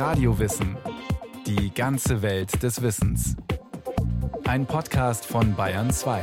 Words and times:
Radiowissen. 0.00 0.78
Die 1.46 1.74
ganze 1.74 2.22
Welt 2.22 2.62
des 2.62 2.80
Wissens. 2.80 3.36
Ein 4.46 4.64
Podcast 4.64 5.26
von 5.26 5.54
Bayern 5.54 5.90
2. 5.90 6.22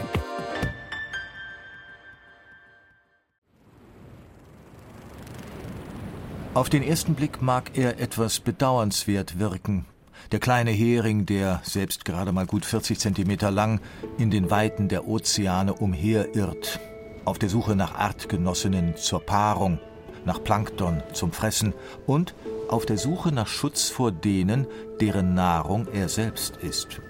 Auf 6.56 6.70
den 6.70 6.82
ersten 6.82 7.14
Blick 7.14 7.44
mag 7.44 7.78
er 7.78 8.00
etwas 8.00 8.40
bedauernswert 8.40 9.38
wirken. 9.38 9.86
Der 10.32 10.40
kleine 10.40 10.72
Hering, 10.72 11.28
der, 11.28 11.62
selbst 11.64 12.04
gerade 12.04 12.32
mal 12.32 12.48
gut 12.48 12.66
40 12.66 12.98
Zentimeter 12.98 13.52
lang, 13.52 13.80
in 14.18 14.32
den 14.32 14.50
Weiten 14.50 14.88
der 14.88 15.08
Ozeane 15.08 15.76
umherirrt, 15.76 16.80
auf 17.26 17.38
der 17.38 17.50
Suche 17.50 17.76
nach 17.76 17.94
Artgenossinnen 17.94 18.98
zur 18.98 19.20
Paarung, 19.20 19.78
nach 20.26 20.44
Plankton 20.44 21.04
zum 21.14 21.32
Fressen 21.32 21.76
und 22.08 22.34
auf 22.70 22.86
der 22.86 22.98
Suche 22.98 23.32
nach 23.32 23.48
Schutz 23.48 23.90
vor 23.90 24.12
denen, 24.12 24.68
deren 25.00 25.34
Nahrung 25.34 25.88
er 25.94 26.10
selbst 26.10 26.58
ist. 26.58 27.02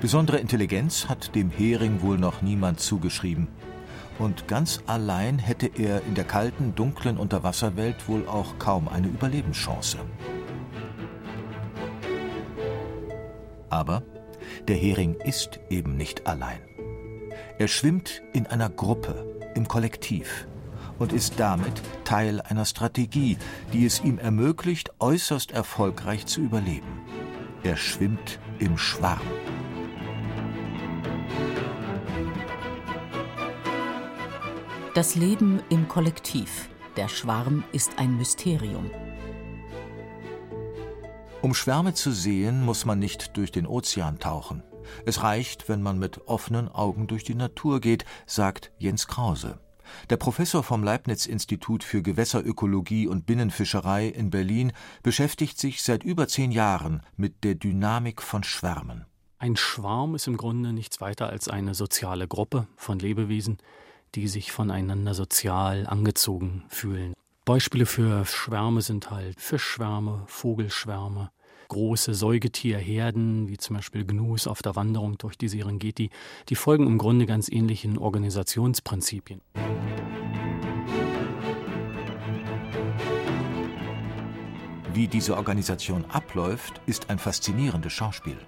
Besondere 0.00 0.38
Intelligenz 0.38 1.08
hat 1.08 1.34
dem 1.34 1.50
Hering 1.50 2.02
wohl 2.02 2.18
noch 2.18 2.42
niemand 2.42 2.80
zugeschrieben. 2.80 3.48
Und 4.18 4.46
ganz 4.46 4.80
allein 4.86 5.38
hätte 5.38 5.66
er 5.66 6.02
in 6.04 6.14
der 6.14 6.24
kalten, 6.24 6.74
dunklen 6.74 7.16
Unterwasserwelt 7.16 8.08
wohl 8.08 8.28
auch 8.28 8.58
kaum 8.58 8.86
eine 8.86 9.08
Überlebenschance. 9.08 9.98
Aber 13.70 14.02
der 14.68 14.76
Hering 14.76 15.14
ist 15.24 15.58
eben 15.68 15.96
nicht 15.96 16.26
allein. 16.26 16.60
Er 17.58 17.66
schwimmt 17.66 18.22
in 18.32 18.46
einer 18.46 18.68
Gruppe, 18.68 19.24
im 19.54 19.66
Kollektiv 19.66 20.46
und 20.98 21.12
ist 21.12 21.38
damit 21.38 21.82
Teil 22.04 22.40
einer 22.40 22.64
Strategie, 22.64 23.38
die 23.72 23.86
es 23.86 24.02
ihm 24.02 24.18
ermöglicht, 24.18 24.90
äußerst 24.98 25.52
erfolgreich 25.52 26.26
zu 26.26 26.40
überleben. 26.40 27.00
Er 27.62 27.76
schwimmt 27.76 28.38
im 28.58 28.76
Schwarm. 28.76 29.20
Das 34.94 35.16
Leben 35.16 35.60
im 35.70 35.88
Kollektiv. 35.88 36.68
Der 36.96 37.08
Schwarm 37.08 37.64
ist 37.72 37.98
ein 37.98 38.16
Mysterium. 38.16 38.90
Um 41.42 41.52
Schwärme 41.52 41.94
zu 41.94 42.12
sehen, 42.12 42.64
muss 42.64 42.84
man 42.84 43.00
nicht 43.00 43.36
durch 43.36 43.50
den 43.50 43.66
Ozean 43.66 44.20
tauchen. 44.20 44.62
Es 45.04 45.22
reicht, 45.22 45.68
wenn 45.68 45.82
man 45.82 45.98
mit 45.98 46.28
offenen 46.28 46.68
Augen 46.68 47.06
durch 47.06 47.24
die 47.24 47.34
Natur 47.34 47.80
geht, 47.80 48.04
sagt 48.26 48.70
Jens 48.78 49.08
Krause. 49.08 49.58
Der 50.10 50.16
Professor 50.16 50.62
vom 50.62 50.82
Leibniz-Institut 50.82 51.84
für 51.84 52.02
Gewässerökologie 52.02 53.06
und 53.06 53.26
Binnenfischerei 53.26 54.08
in 54.08 54.30
Berlin 54.30 54.72
beschäftigt 55.02 55.58
sich 55.58 55.82
seit 55.82 56.04
über 56.04 56.28
zehn 56.28 56.52
Jahren 56.52 57.02
mit 57.16 57.44
der 57.44 57.54
Dynamik 57.54 58.22
von 58.22 58.44
Schwärmen. 58.44 59.06
Ein 59.38 59.56
Schwarm 59.56 60.14
ist 60.14 60.26
im 60.26 60.36
Grunde 60.36 60.72
nichts 60.72 61.00
weiter 61.00 61.28
als 61.28 61.48
eine 61.48 61.74
soziale 61.74 62.26
Gruppe 62.26 62.66
von 62.76 62.98
Lebewesen, 62.98 63.58
die 64.14 64.28
sich 64.28 64.52
voneinander 64.52 65.14
sozial 65.14 65.86
angezogen 65.86 66.64
fühlen. 66.68 67.14
Beispiele 67.44 67.84
für 67.84 68.24
Schwärme 68.24 68.80
sind 68.80 69.10
halt 69.10 69.38
Fischschwärme, 69.40 70.24
Vogelschwärme, 70.28 71.30
große 71.68 72.14
Säugetierherden, 72.14 73.48
wie 73.48 73.56
zum 73.56 73.76
Beispiel 73.76 74.04
Gnus 74.04 74.46
auf 74.46 74.62
der 74.62 74.76
Wanderung 74.76 75.18
durch 75.18 75.36
die 75.36 75.48
Serengeti, 75.48 76.10
die 76.48 76.54
folgen 76.54 76.86
im 76.86 76.98
Grunde 76.98 77.26
ganz 77.26 77.48
ähnlichen 77.48 77.98
Organisationsprinzipien. 77.98 79.40
Wie 84.94 85.08
diese 85.08 85.36
Organisation 85.36 86.04
abläuft, 86.04 86.80
ist 86.86 87.10
ein 87.10 87.18
faszinierendes 87.18 87.92
Schauspiel. 87.92 88.38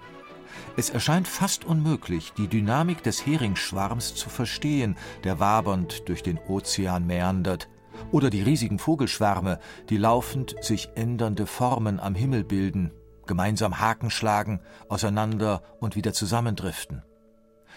Es 0.77 0.91
erscheint 0.91 1.27
fast 1.27 1.65
unmöglich, 1.65 2.33
die 2.35 2.49
Dynamik 2.49 3.03
des 3.03 3.27
Heringsschwarms 3.27 4.15
zu 4.15 4.29
verstehen, 4.29 4.97
der 5.25 5.41
wabernd 5.41 6.09
durch 6.09 6.23
den 6.23 6.39
Ozean 6.39 7.07
mäandert, 7.07 7.69
oder 8.13 8.31
die 8.31 8.43
riesigen 8.43 8.79
Vogelschwärme, 8.79 9.59
die 9.89 9.97
laufend 9.97 10.55
sich 10.63 10.91
ändernde 10.95 11.47
Formen 11.47 11.99
am 11.99 12.15
Himmel 12.15 12.45
bilden, 12.45 12.93
gemeinsam 13.27 13.81
Haken 13.81 14.11
schlagen, 14.11 14.61
auseinander 14.89 15.63
und 15.81 15.97
wieder 15.97 16.13
zusammendriften. 16.13 17.03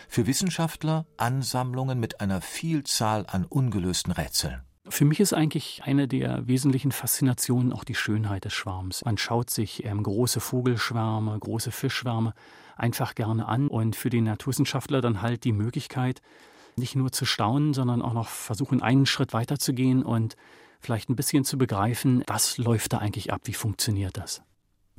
Für 0.07 0.27
Wissenschaftler 0.27 1.05
Ansammlungen 1.17 1.99
mit 1.99 2.21
einer 2.21 2.41
Vielzahl 2.41 3.25
an 3.27 3.45
ungelösten 3.45 4.11
Rätseln. 4.13 4.61
Für 4.87 5.05
mich 5.05 5.19
ist 5.19 5.33
eigentlich 5.33 5.83
eine 5.83 6.07
der 6.07 6.47
wesentlichen 6.47 6.91
Faszinationen 6.91 7.73
auch 7.73 7.83
die 7.83 7.95
Schönheit 7.95 8.45
des 8.45 8.53
Schwarms. 8.53 9.05
Man 9.05 9.17
schaut 9.17 9.51
sich 9.51 9.85
ähm, 9.85 10.01
große 10.01 10.39
Vogelschwärme, 10.39 11.37
große 11.37 11.71
Fischschwärme 11.71 12.33
einfach 12.75 13.13
gerne 13.13 13.47
an 13.47 13.67
und 13.67 13.95
für 13.95 14.09
den 14.09 14.23
Naturwissenschaftler 14.23 15.01
dann 15.01 15.21
halt 15.21 15.43
die 15.43 15.51
Möglichkeit, 15.51 16.21
nicht 16.75 16.95
nur 16.95 17.11
zu 17.11 17.25
staunen, 17.25 17.73
sondern 17.73 18.01
auch 18.01 18.13
noch 18.13 18.29
versuchen, 18.29 18.81
einen 18.81 19.05
Schritt 19.05 19.33
weiter 19.33 19.59
zu 19.59 19.73
gehen 19.73 20.01
und 20.01 20.35
vielleicht 20.79 21.09
ein 21.09 21.15
bisschen 21.15 21.43
zu 21.43 21.57
begreifen, 21.57 22.23
was 22.25 22.57
läuft 22.57 22.93
da 22.93 22.99
eigentlich 22.99 23.31
ab, 23.31 23.41
wie 23.43 23.53
funktioniert 23.53 24.17
das. 24.17 24.41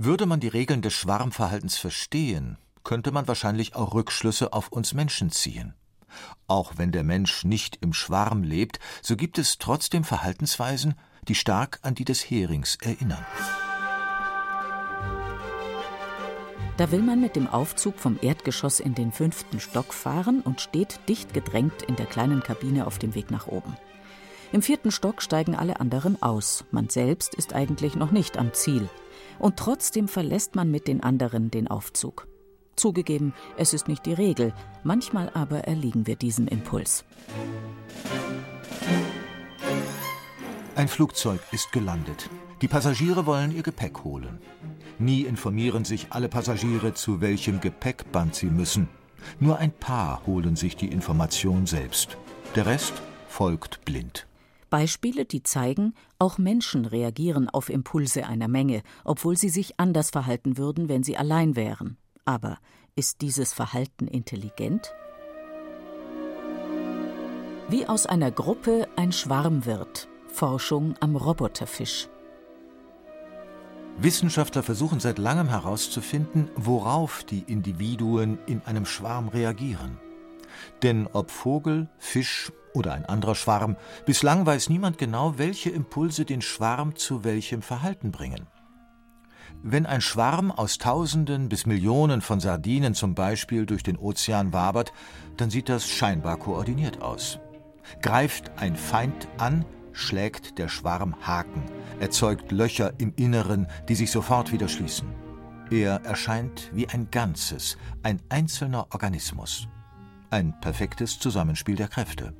Würde 0.02 0.24
man 0.24 0.40
die 0.40 0.48
Regeln 0.48 0.80
des 0.80 0.94
Schwarmverhaltens 0.94 1.76
verstehen, 1.76 2.56
könnte 2.84 3.12
man 3.12 3.28
wahrscheinlich 3.28 3.76
auch 3.76 3.92
Rückschlüsse 3.92 4.54
auf 4.54 4.68
uns 4.68 4.94
Menschen 4.94 5.28
ziehen. 5.28 5.74
Auch 6.46 6.78
wenn 6.78 6.90
der 6.90 7.04
Mensch 7.04 7.44
nicht 7.44 7.76
im 7.82 7.92
Schwarm 7.92 8.42
lebt, 8.42 8.78
so 9.02 9.14
gibt 9.14 9.36
es 9.36 9.58
trotzdem 9.58 10.02
Verhaltensweisen, 10.02 10.94
die 11.28 11.34
stark 11.34 11.80
an 11.82 11.94
die 11.94 12.06
des 12.06 12.22
Herings 12.22 12.78
erinnern. 12.80 13.26
Da 16.78 16.90
will 16.90 17.02
man 17.02 17.20
mit 17.20 17.36
dem 17.36 17.46
Aufzug 17.46 17.98
vom 17.98 18.18
Erdgeschoss 18.22 18.80
in 18.80 18.94
den 18.94 19.12
fünften 19.12 19.60
Stock 19.60 19.92
fahren 19.92 20.40
und 20.40 20.62
steht 20.62 20.98
dicht 21.10 21.34
gedrängt 21.34 21.82
in 21.82 21.96
der 21.96 22.06
kleinen 22.06 22.42
Kabine 22.42 22.86
auf 22.86 22.98
dem 22.98 23.14
Weg 23.14 23.30
nach 23.30 23.48
oben. 23.48 23.76
Im 24.50 24.62
vierten 24.62 24.92
Stock 24.92 25.20
steigen 25.20 25.54
alle 25.54 25.78
anderen 25.78 26.22
aus. 26.22 26.64
Man 26.70 26.88
selbst 26.88 27.34
ist 27.34 27.52
eigentlich 27.52 27.96
noch 27.96 28.12
nicht 28.12 28.38
am 28.38 28.54
Ziel. 28.54 28.88
Und 29.40 29.56
trotzdem 29.56 30.06
verlässt 30.06 30.54
man 30.54 30.70
mit 30.70 30.86
den 30.86 31.02
anderen 31.02 31.50
den 31.50 31.66
Aufzug. 31.66 32.28
Zugegeben, 32.76 33.34
es 33.56 33.74
ist 33.74 33.88
nicht 33.88 34.06
die 34.06 34.12
Regel, 34.12 34.54
manchmal 34.84 35.30
aber 35.34 35.64
erliegen 35.64 36.06
wir 36.06 36.16
diesem 36.16 36.46
Impuls. 36.46 37.04
Ein 40.76 40.88
Flugzeug 40.88 41.40
ist 41.52 41.72
gelandet. 41.72 42.30
Die 42.62 42.68
Passagiere 42.68 43.26
wollen 43.26 43.54
ihr 43.54 43.62
Gepäck 43.62 44.04
holen. 44.04 44.38
Nie 44.98 45.22
informieren 45.22 45.84
sich 45.84 46.08
alle 46.10 46.28
Passagiere, 46.28 46.94
zu 46.94 47.20
welchem 47.20 47.60
Gepäckband 47.60 48.34
sie 48.34 48.50
müssen. 48.50 48.88
Nur 49.40 49.58
ein 49.58 49.72
paar 49.72 50.26
holen 50.26 50.56
sich 50.56 50.76
die 50.76 50.88
Information 50.88 51.66
selbst. 51.66 52.16
Der 52.54 52.66
Rest 52.66 52.94
folgt 53.28 53.84
blind. 53.84 54.26
Beispiele, 54.70 55.24
die 55.24 55.42
zeigen, 55.42 55.94
auch 56.18 56.38
Menschen 56.38 56.84
reagieren 56.84 57.48
auf 57.48 57.68
Impulse 57.68 58.26
einer 58.26 58.48
Menge, 58.48 58.82
obwohl 59.04 59.36
sie 59.36 59.48
sich 59.48 59.78
anders 59.78 60.10
verhalten 60.10 60.56
würden, 60.56 60.88
wenn 60.88 61.02
sie 61.02 61.16
allein 61.16 61.56
wären. 61.56 61.98
Aber 62.24 62.58
ist 62.94 63.20
dieses 63.20 63.52
Verhalten 63.52 64.06
intelligent? 64.06 64.94
Wie 67.68 67.86
aus 67.86 68.06
einer 68.06 68.30
Gruppe 68.30 68.88
ein 68.96 69.12
Schwarm 69.12 69.64
wird. 69.66 70.08
Forschung 70.28 70.94
am 71.00 71.16
Roboterfisch. 71.16 72.08
Wissenschaftler 73.98 74.62
versuchen 74.62 74.98
seit 74.98 75.18
langem 75.18 75.48
herauszufinden, 75.48 76.50
worauf 76.56 77.22
die 77.24 77.44
Individuen 77.46 78.38
in 78.46 78.62
einem 78.62 78.86
Schwarm 78.86 79.28
reagieren. 79.28 79.98
Denn 80.82 81.06
ob 81.12 81.30
Vogel, 81.30 81.88
Fisch 81.98 82.52
oder 82.74 82.92
ein 82.92 83.04
anderer 83.04 83.34
Schwarm, 83.34 83.76
bislang 84.06 84.46
weiß 84.46 84.68
niemand 84.68 84.98
genau, 84.98 85.38
welche 85.38 85.70
Impulse 85.70 86.24
den 86.24 86.42
Schwarm 86.42 86.96
zu 86.96 87.24
welchem 87.24 87.62
Verhalten 87.62 88.10
bringen. 88.10 88.46
Wenn 89.62 89.84
ein 89.84 90.00
Schwarm 90.00 90.50
aus 90.50 90.78
Tausenden 90.78 91.48
bis 91.48 91.66
Millionen 91.66 92.22
von 92.22 92.40
Sardinen 92.40 92.94
zum 92.94 93.14
Beispiel 93.14 93.66
durch 93.66 93.82
den 93.82 93.98
Ozean 93.98 94.52
wabert, 94.52 94.92
dann 95.36 95.50
sieht 95.50 95.68
das 95.68 95.88
scheinbar 95.88 96.38
koordiniert 96.38 97.02
aus. 97.02 97.38
Greift 98.00 98.52
ein 98.56 98.76
Feind 98.76 99.28
an, 99.38 99.64
schlägt 99.92 100.58
der 100.58 100.68
Schwarm 100.68 101.14
Haken, 101.20 101.64
erzeugt 101.98 102.52
Löcher 102.52 102.94
im 102.98 103.12
Inneren, 103.16 103.66
die 103.88 103.96
sich 103.96 104.10
sofort 104.10 104.52
wieder 104.52 104.68
schließen. 104.68 105.08
Er 105.70 106.04
erscheint 106.04 106.70
wie 106.72 106.88
ein 106.88 107.10
Ganzes, 107.10 107.76
ein 108.02 108.20
einzelner 108.28 108.86
Organismus. 108.92 109.68
Ein 110.30 110.54
perfektes 110.60 111.18
Zusammenspiel 111.18 111.74
der 111.74 111.88
Kräfte. 111.88 112.32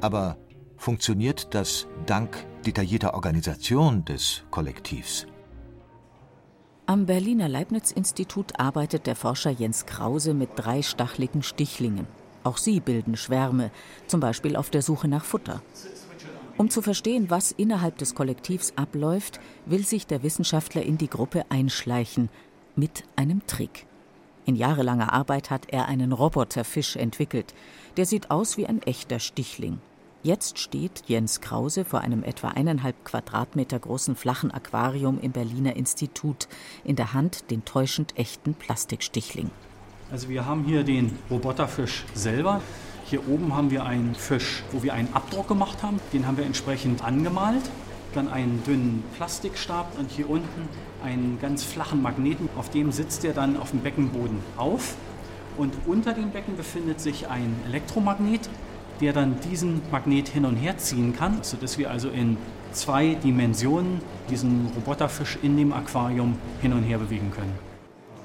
Aber 0.00 0.36
funktioniert 0.76 1.54
das 1.54 1.86
dank 2.06 2.44
detaillierter 2.66 3.14
Organisation 3.14 4.04
des 4.04 4.42
Kollektivs? 4.50 5.28
Am 6.86 7.06
Berliner 7.06 7.48
Leibniz-Institut 7.48 8.58
arbeitet 8.58 9.06
der 9.06 9.14
Forscher 9.14 9.50
Jens 9.50 9.86
Krause 9.86 10.34
mit 10.34 10.50
drei 10.56 10.82
stachligen 10.82 11.44
Stichlingen. 11.44 12.08
Auch 12.42 12.56
sie 12.56 12.80
bilden 12.80 13.16
Schwärme, 13.16 13.70
zum 14.08 14.18
Beispiel 14.18 14.56
auf 14.56 14.68
der 14.68 14.82
Suche 14.82 15.06
nach 15.06 15.24
Futter. 15.24 15.62
Um 16.56 16.68
zu 16.68 16.82
verstehen, 16.82 17.30
was 17.30 17.52
innerhalb 17.52 17.98
des 17.98 18.16
Kollektivs 18.16 18.72
abläuft, 18.74 19.38
will 19.66 19.84
sich 19.84 20.08
der 20.08 20.24
Wissenschaftler 20.24 20.82
in 20.82 20.98
die 20.98 21.10
Gruppe 21.10 21.44
einschleichen 21.48 22.28
mit 22.74 23.04
einem 23.14 23.46
Trick. 23.46 23.86
In 24.46 24.54
jahrelanger 24.54 25.12
Arbeit 25.12 25.50
hat 25.50 25.66
er 25.70 25.88
einen 25.88 26.12
Roboterfisch 26.12 26.94
entwickelt. 26.94 27.52
Der 27.96 28.06
sieht 28.06 28.30
aus 28.30 28.56
wie 28.56 28.66
ein 28.66 28.80
echter 28.80 29.18
Stichling. 29.18 29.80
Jetzt 30.22 30.60
steht 30.60 31.02
Jens 31.08 31.40
Krause 31.40 31.84
vor 31.84 32.02
einem 32.02 32.22
etwa 32.22 32.48
eineinhalb 32.48 33.04
Quadratmeter 33.04 33.80
großen 33.80 34.14
flachen 34.14 34.52
Aquarium 34.52 35.18
im 35.20 35.32
Berliner 35.32 35.74
Institut, 35.74 36.46
in 36.84 36.94
der 36.94 37.12
Hand 37.12 37.50
den 37.50 37.64
täuschend 37.64 38.16
echten 38.16 38.54
Plastikstichling. 38.54 39.50
Also 40.12 40.28
wir 40.28 40.46
haben 40.46 40.62
hier 40.62 40.84
den 40.84 41.18
Roboterfisch 41.28 42.04
selber. 42.14 42.62
Hier 43.04 43.28
oben 43.28 43.52
haben 43.52 43.72
wir 43.72 43.84
einen 43.84 44.14
Fisch, 44.14 44.62
wo 44.70 44.84
wir 44.84 44.94
einen 44.94 45.12
Abdruck 45.12 45.48
gemacht 45.48 45.82
haben. 45.82 45.98
Den 46.12 46.24
haben 46.24 46.36
wir 46.36 46.46
entsprechend 46.46 47.04
angemalt. 47.04 47.68
Dann 48.16 48.28
einen 48.28 48.62
dünnen 48.64 49.04
Plastikstab 49.14 49.98
und 49.98 50.10
hier 50.10 50.30
unten 50.30 50.70
einen 51.04 51.38
ganz 51.38 51.62
flachen 51.62 52.00
Magneten. 52.00 52.48
Auf 52.56 52.70
dem 52.70 52.90
sitzt 52.90 53.26
er 53.26 53.34
dann 53.34 53.58
auf 53.58 53.72
dem 53.72 53.80
Beckenboden 53.80 54.38
auf. 54.56 54.96
Und 55.58 55.74
unter 55.84 56.14
dem 56.14 56.30
Becken 56.30 56.56
befindet 56.56 56.98
sich 56.98 57.28
ein 57.28 57.54
Elektromagnet, 57.66 58.48
der 59.02 59.12
dann 59.12 59.36
diesen 59.50 59.82
Magnet 59.90 60.28
hin 60.28 60.46
und 60.46 60.56
her 60.56 60.78
ziehen 60.78 61.14
kann, 61.14 61.42
sodass 61.42 61.76
wir 61.76 61.90
also 61.90 62.08
in 62.08 62.38
zwei 62.72 63.16
Dimensionen 63.16 64.00
diesen 64.30 64.70
Roboterfisch 64.74 65.36
in 65.42 65.58
dem 65.58 65.74
Aquarium 65.74 66.38
hin 66.62 66.72
und 66.72 66.84
her 66.84 66.96
bewegen 66.96 67.30
können. 67.32 67.52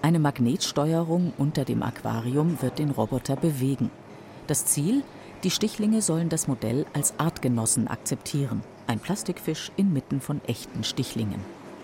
Eine 0.01 0.19
Magnetsteuerung 0.19 1.33
unter 1.37 1.65
dem 1.65 1.83
Aquarium 1.83 2.61
wird 2.61 2.79
den 2.79 2.91
Roboter 2.91 3.35
bewegen. 3.35 3.91
Das 4.47 4.63
Ziel? 4.63 5.03
Die 5.43 5.51
Stichlinge 5.51 6.01
sollen 6.01 6.29
das 6.29 6.47
Modell 6.47 6.85
als 6.93 7.19
Artgenossen 7.19 7.89
akzeptieren. 7.89 8.61
Ein 8.91 8.99
Plastikfisch 8.99 9.71
inmitten 9.77 10.19
von 10.19 10.41
echten 10.47 10.83
Stichlingen. 10.83 11.39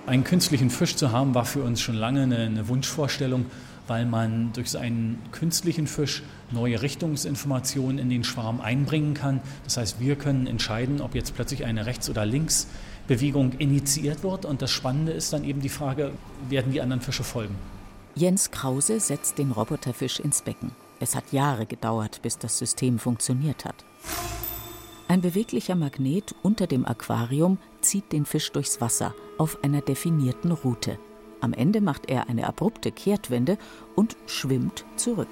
Einen 0.08 0.26
künstlichen 0.26 0.70
Fisch 0.70 0.98
zu 0.98 1.14
haben, 1.14 1.34
war 1.36 1.46
für 1.46 1.64
uns 1.64 1.80
schon 1.80 1.96
lange 1.96 2.24
eine, 2.24 2.40
eine 2.40 2.68
Wunschvorstellung, 2.68 3.46
weil 3.88 4.06
man 4.06 4.52
durch 4.52 4.78
einen 4.78 5.18
künstlichen 5.32 5.88
Fisch 5.88 6.22
neue 6.52 6.82
Richtungsinformationen 6.82 7.98
in 7.98 8.10
den 8.10 8.26
Schwarm 8.26 8.60
einbringen 8.60 9.14
kann. 9.14 9.40
Das 9.64 9.78
heißt, 9.78 10.02
wir 10.02 10.18
können 10.18 10.48
entscheiden, 10.48 11.00
ob 11.00 11.16
jetzt 11.16 11.34
plötzlich 11.34 11.64
eine 11.64 11.86
Rechts- 11.86 12.10
oder 12.10 12.26
Linksbewegung 12.26 13.54
initiiert 13.54 14.24
wird. 14.24 14.44
Und 14.44 14.62
das 14.62 14.72
Spannende 14.72 15.14
ist 15.14 15.32
dann 15.32 15.46
eben 15.46 15.62
die 15.62 15.70
Frage, 15.70 16.12
werden 16.50 16.74
die 16.74 16.82
anderen 16.82 17.02
Fische 17.02 17.24
folgen? 17.24 17.56
Jens 18.16 18.52
Krause 18.52 19.00
setzt 19.00 19.38
den 19.38 19.52
Roboterfisch 19.52 20.20
ins 20.20 20.42
Becken. 20.42 20.72
Es 21.00 21.16
hat 21.16 21.32
Jahre 21.32 21.66
gedauert, 21.66 22.20
bis 22.22 22.38
das 22.38 22.58
System 22.58 23.00
funktioniert 23.00 23.64
hat. 23.64 23.86
Ein 25.10 25.22
beweglicher 25.22 25.76
Magnet 25.76 26.36
unter 26.44 26.68
dem 26.68 26.86
Aquarium 26.86 27.60
zieht 27.80 28.12
den 28.12 28.26
Fisch 28.26 28.52
durchs 28.52 28.82
Wasser 28.82 29.14
auf 29.38 29.64
einer 29.64 29.80
definierten 29.80 30.52
Route. 30.52 31.00
Am 31.40 31.54
Ende 31.54 31.80
macht 31.80 32.10
er 32.10 32.28
eine 32.28 32.46
abrupte 32.46 32.92
Kehrtwende 32.92 33.58
und 33.96 34.18
schwimmt 34.26 34.84
zurück. 34.98 35.30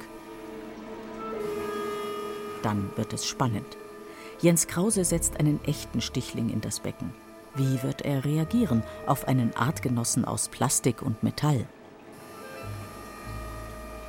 Dann 2.63 2.89
wird 2.95 3.11
es 3.11 3.25
spannend. 3.25 3.77
Jens 4.39 4.67
Krause 4.67 5.03
setzt 5.03 5.39
einen 5.39 5.63
echten 5.65 6.01
Stichling 6.01 6.49
in 6.49 6.61
das 6.61 6.79
Becken. 6.79 7.13
Wie 7.55 7.83
wird 7.83 8.01
er 8.01 8.23
reagieren 8.23 8.81
auf 9.07 9.27
einen 9.27 9.55
Artgenossen 9.55 10.25
aus 10.25 10.47
Plastik 10.47 11.01
und 11.01 11.21
Metall? 11.21 11.65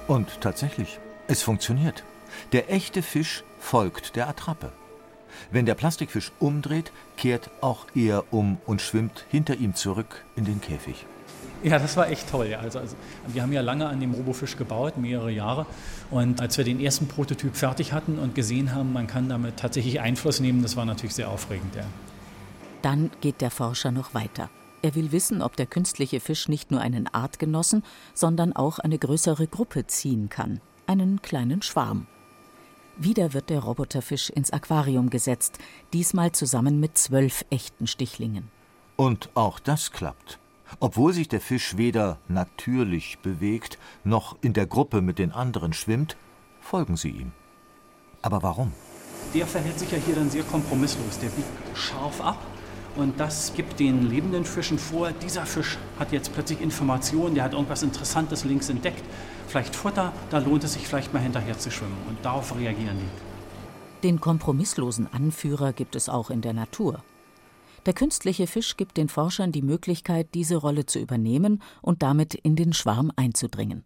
Und 0.07 0.41
tatsächlich, 0.41 1.01
es 1.27 1.43
funktioniert. 1.43 2.05
Der 2.53 2.73
echte 2.73 3.03
Fisch 3.03 3.43
folgt 3.59 4.15
der 4.15 4.29
Attrappe. 4.29 4.73
Wenn 5.51 5.67
der 5.67 5.75
Plastikfisch 5.75 6.33
umdreht, 6.41 6.93
kehrt 7.17 7.51
auch 7.61 7.87
er 7.95 8.25
um 8.33 8.59
und 8.67 8.81
schwimmt 8.81 9.25
hinter 9.31 9.57
ihm 9.57 9.75
zurück 9.75 10.25
in 10.37 10.45
den 10.45 10.61
Käfig. 10.61 11.07
Ja, 11.63 11.79
das 11.79 11.97
war 11.97 12.09
echt 12.09 12.31
toll. 12.31 12.55
Also, 12.55 12.79
also, 12.79 12.97
wir 13.27 13.43
haben 13.43 13.53
ja 13.53 13.61
lange 13.61 13.87
an 13.87 13.99
dem 13.99 14.13
Robofisch 14.13 14.57
gebaut, 14.57 14.99
mehrere 14.99 15.31
Jahre. 15.31 15.67
Und 16.11 16.41
als 16.41 16.59
wir 16.59 16.65
den 16.65 16.81
ersten 16.81 17.09
Prototyp 17.09 17.57
fertig 17.57 17.93
hatten 17.93 18.19
und 18.19 18.35
gesehen 18.35 18.75
haben, 18.75 18.93
man 18.93 19.07
kann 19.07 19.29
damit 19.29 19.57
tatsächlich 19.57 20.01
Einfluss 20.01 20.41
nehmen, 20.41 20.63
das 20.63 20.77
war 20.77 20.85
natürlich 20.85 21.15
sehr 21.15 21.31
aufregend. 21.31 21.75
Ja. 21.75 21.85
Dann 22.83 23.11
geht 23.21 23.41
der 23.41 23.51
Forscher 23.51 23.91
noch 23.91 24.15
weiter. 24.15 24.51
Er 24.83 24.95
will 24.95 25.11
wissen, 25.11 25.43
ob 25.43 25.57
der 25.57 25.67
künstliche 25.67 26.21
Fisch 26.21 26.49
nicht 26.49 26.71
nur 26.71 26.81
einen 26.81 27.09
Artgenossen, 27.13 27.83
sondern 28.15 28.53
auch 28.53 28.79
eine 28.79 28.99
größere 28.99 29.49
Gruppe 29.49 29.87
ziehen 29.87 30.29
kann, 30.29 30.61
einen 30.87 31.23
kleinen 31.23 31.63
Schwarm. 31.63 32.07
Wieder 32.97 33.35
wird 33.35 33.51
der 33.51 33.61
Roboterfisch 33.61 34.31
ins 34.31 34.53
Aquarium 34.53 35.11
gesetzt, 35.11 35.59
diesmal 35.93 36.33
zusammen 36.33 36.81
mit 36.81 36.97
zwölf 36.97 37.45
echten 37.51 37.87
Stichlingen. 37.87 38.51
Und 38.97 39.29
auch 39.35 39.59
das 39.59 39.93
klappt. 39.93 40.39
Obwohl 40.81 41.13
sich 41.13 41.29
der 41.29 41.41
Fisch 41.41 41.77
weder 41.77 42.19
natürlich 42.29 43.19
bewegt, 43.19 43.79
noch 44.03 44.37
in 44.41 44.55
der 44.55 44.67
Gruppe 44.67 45.03
mit 45.03 45.19
den 45.19 45.31
anderen 45.31 45.75
schwimmt, 45.75 46.17
folgen 46.61 46.97
sie 46.97 47.11
ihm. 47.11 47.33
Aber 48.23 48.43
warum? 48.43 48.73
Der 49.35 49.47
verhält 49.47 49.79
sich 49.79 49.93
ja 49.93 49.99
hier 49.99 50.15
dann 50.15 50.31
sehr 50.31 50.43
kompromisslos. 50.45 51.19
Der 51.19 51.29
biegt 51.29 51.77
scharf 51.77 52.21
ab 52.23 52.39
und 52.97 53.21
das 53.21 53.53
gibt 53.55 53.79
den 53.81 54.09
lebenden 54.09 54.45
Fischen 54.45 54.79
vor, 54.79 55.13
dieser 55.13 55.47
Fisch 55.47 55.79
hat 55.99 56.13
jetzt 56.13 56.33
plötzlich 56.33 56.61
Informationen, 56.61 57.35
der 57.35 57.45
hat 57.45 57.53
irgendwas 57.53 57.83
Interessantes 57.83 58.45
links 58.45 58.69
entdeckt, 58.69 59.03
vielleicht 59.49 59.77
Futter, 59.77 60.13
da 60.31 60.39
lohnt 60.39 60.65
es 60.65 60.75
sich 60.75 60.87
vielleicht 60.87 61.13
mal 61.13 61.23
hinterher 61.23 61.59
zu 61.59 61.71
schwimmen. 61.71 61.97
Und 62.09 62.25
darauf 62.25 62.57
reagieren 62.57 62.99
die. 62.99 64.07
Den 64.07 64.21
kompromisslosen 64.21 65.13
Anführer 65.13 65.73
gibt 65.73 65.97
es 65.97 66.09
auch 66.09 66.31
in 66.31 66.41
der 66.41 66.53
Natur. 66.53 67.03
Der 67.87 67.95
künstliche 67.95 68.47
Fisch 68.47 68.77
gibt 68.77 68.97
den 68.97 69.09
Forschern 69.09 69.53
die 69.53 69.63
Möglichkeit, 69.63 70.35
diese 70.35 70.57
Rolle 70.57 70.87
zu 70.87 70.99
übernehmen 70.99 71.63
und 71.83 72.03
damit 72.03 72.35
in 72.35 72.57
den 72.57 72.73
Schwarm 72.73 73.13
einzudringen. 73.17 73.85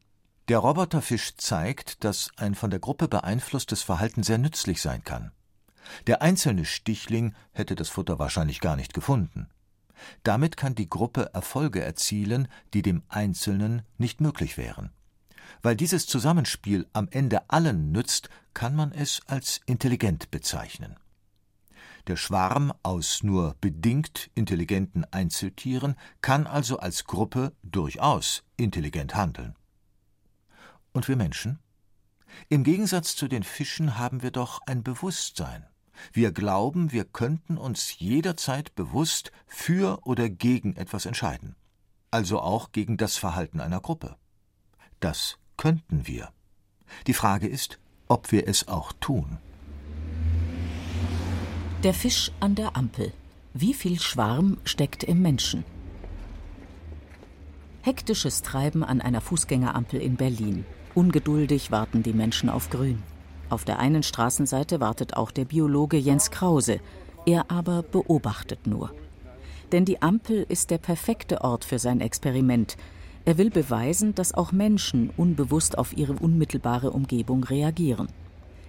Der 0.48 0.58
Roboterfisch 0.58 1.36
zeigt, 1.36 2.02
dass 2.02 2.30
ein 2.36 2.54
von 2.54 2.70
der 2.70 2.80
Gruppe 2.80 3.08
beeinflusstes 3.08 3.82
Verhalten 3.82 4.22
sehr 4.22 4.38
nützlich 4.38 4.80
sein 4.80 5.04
kann. 5.04 5.32
Der 6.06 6.22
einzelne 6.22 6.64
Stichling 6.64 7.34
hätte 7.52 7.74
das 7.74 7.88
Futter 7.88 8.18
wahrscheinlich 8.18 8.60
gar 8.60 8.76
nicht 8.76 8.94
gefunden. 8.94 9.48
Damit 10.22 10.56
kann 10.56 10.74
die 10.74 10.88
Gruppe 10.88 11.30
Erfolge 11.34 11.82
erzielen, 11.82 12.48
die 12.72 12.82
dem 12.82 13.02
Einzelnen 13.08 13.82
nicht 13.98 14.20
möglich 14.20 14.56
wären. 14.56 14.90
Weil 15.62 15.76
dieses 15.76 16.06
Zusammenspiel 16.06 16.86
am 16.92 17.08
Ende 17.10 17.50
allen 17.50 17.92
nützt, 17.92 18.30
kann 18.54 18.74
man 18.74 18.92
es 18.92 19.20
als 19.26 19.60
intelligent 19.66 20.30
bezeichnen. 20.30 20.96
Der 22.06 22.16
Schwarm 22.16 22.72
aus 22.82 23.22
nur 23.22 23.56
bedingt 23.60 24.30
intelligenten 24.34 25.04
Einzeltieren 25.04 25.96
kann 26.22 26.46
also 26.46 26.78
als 26.78 27.04
Gruppe 27.04 27.52
durchaus 27.62 28.42
intelligent 28.56 29.14
handeln. 29.14 29.54
Und 30.92 31.08
wir 31.08 31.16
Menschen? 31.16 31.58
Im 32.48 32.64
Gegensatz 32.64 33.16
zu 33.16 33.28
den 33.28 33.42
Fischen 33.42 33.98
haben 33.98 34.22
wir 34.22 34.30
doch 34.30 34.60
ein 34.66 34.82
Bewusstsein. 34.82 35.66
Wir 36.12 36.32
glauben, 36.32 36.92
wir 36.92 37.04
könnten 37.04 37.56
uns 37.58 37.98
jederzeit 37.98 38.74
bewusst 38.74 39.32
für 39.46 40.00
oder 40.04 40.28
gegen 40.28 40.76
etwas 40.76 41.06
entscheiden. 41.06 41.56
Also 42.10 42.40
auch 42.40 42.72
gegen 42.72 42.96
das 42.96 43.16
Verhalten 43.16 43.60
einer 43.60 43.80
Gruppe. 43.80 44.16
Das 44.98 45.38
könnten 45.56 46.06
wir. 46.06 46.30
Die 47.06 47.14
Frage 47.14 47.46
ist, 47.46 47.78
ob 48.08 48.32
wir 48.32 48.48
es 48.48 48.68
auch 48.68 48.92
tun. 49.00 49.38
Der 51.84 51.94
Fisch 51.94 52.32
an 52.40 52.54
der 52.54 52.76
Ampel. 52.76 53.12
Wie 53.54 53.74
viel 53.74 54.00
Schwarm 54.00 54.58
steckt 54.64 55.02
im 55.02 55.22
Menschen? 55.22 55.64
Hektisches 57.82 58.42
Treiben 58.42 58.84
an 58.84 59.00
einer 59.00 59.20
Fußgängerampel 59.20 60.00
in 60.00 60.16
Berlin. 60.16 60.66
Ungeduldig 60.94 61.70
warten 61.70 62.02
die 62.02 62.12
Menschen 62.12 62.50
auf 62.50 62.68
Grün. 62.68 63.02
Auf 63.50 63.64
der 63.64 63.80
einen 63.80 64.04
Straßenseite 64.04 64.80
wartet 64.80 65.16
auch 65.16 65.32
der 65.32 65.44
Biologe 65.44 65.96
Jens 65.96 66.30
Krause. 66.30 66.80
Er 67.26 67.50
aber 67.50 67.82
beobachtet 67.82 68.66
nur. 68.66 68.92
Denn 69.72 69.84
die 69.84 70.00
Ampel 70.02 70.46
ist 70.48 70.70
der 70.70 70.78
perfekte 70.78 71.42
Ort 71.42 71.64
für 71.64 71.80
sein 71.80 72.00
Experiment. 72.00 72.76
Er 73.24 73.38
will 73.38 73.50
beweisen, 73.50 74.14
dass 74.14 74.32
auch 74.32 74.52
Menschen 74.52 75.10
unbewusst 75.16 75.76
auf 75.76 75.96
ihre 75.96 76.14
unmittelbare 76.14 76.92
Umgebung 76.92 77.44
reagieren. 77.44 78.08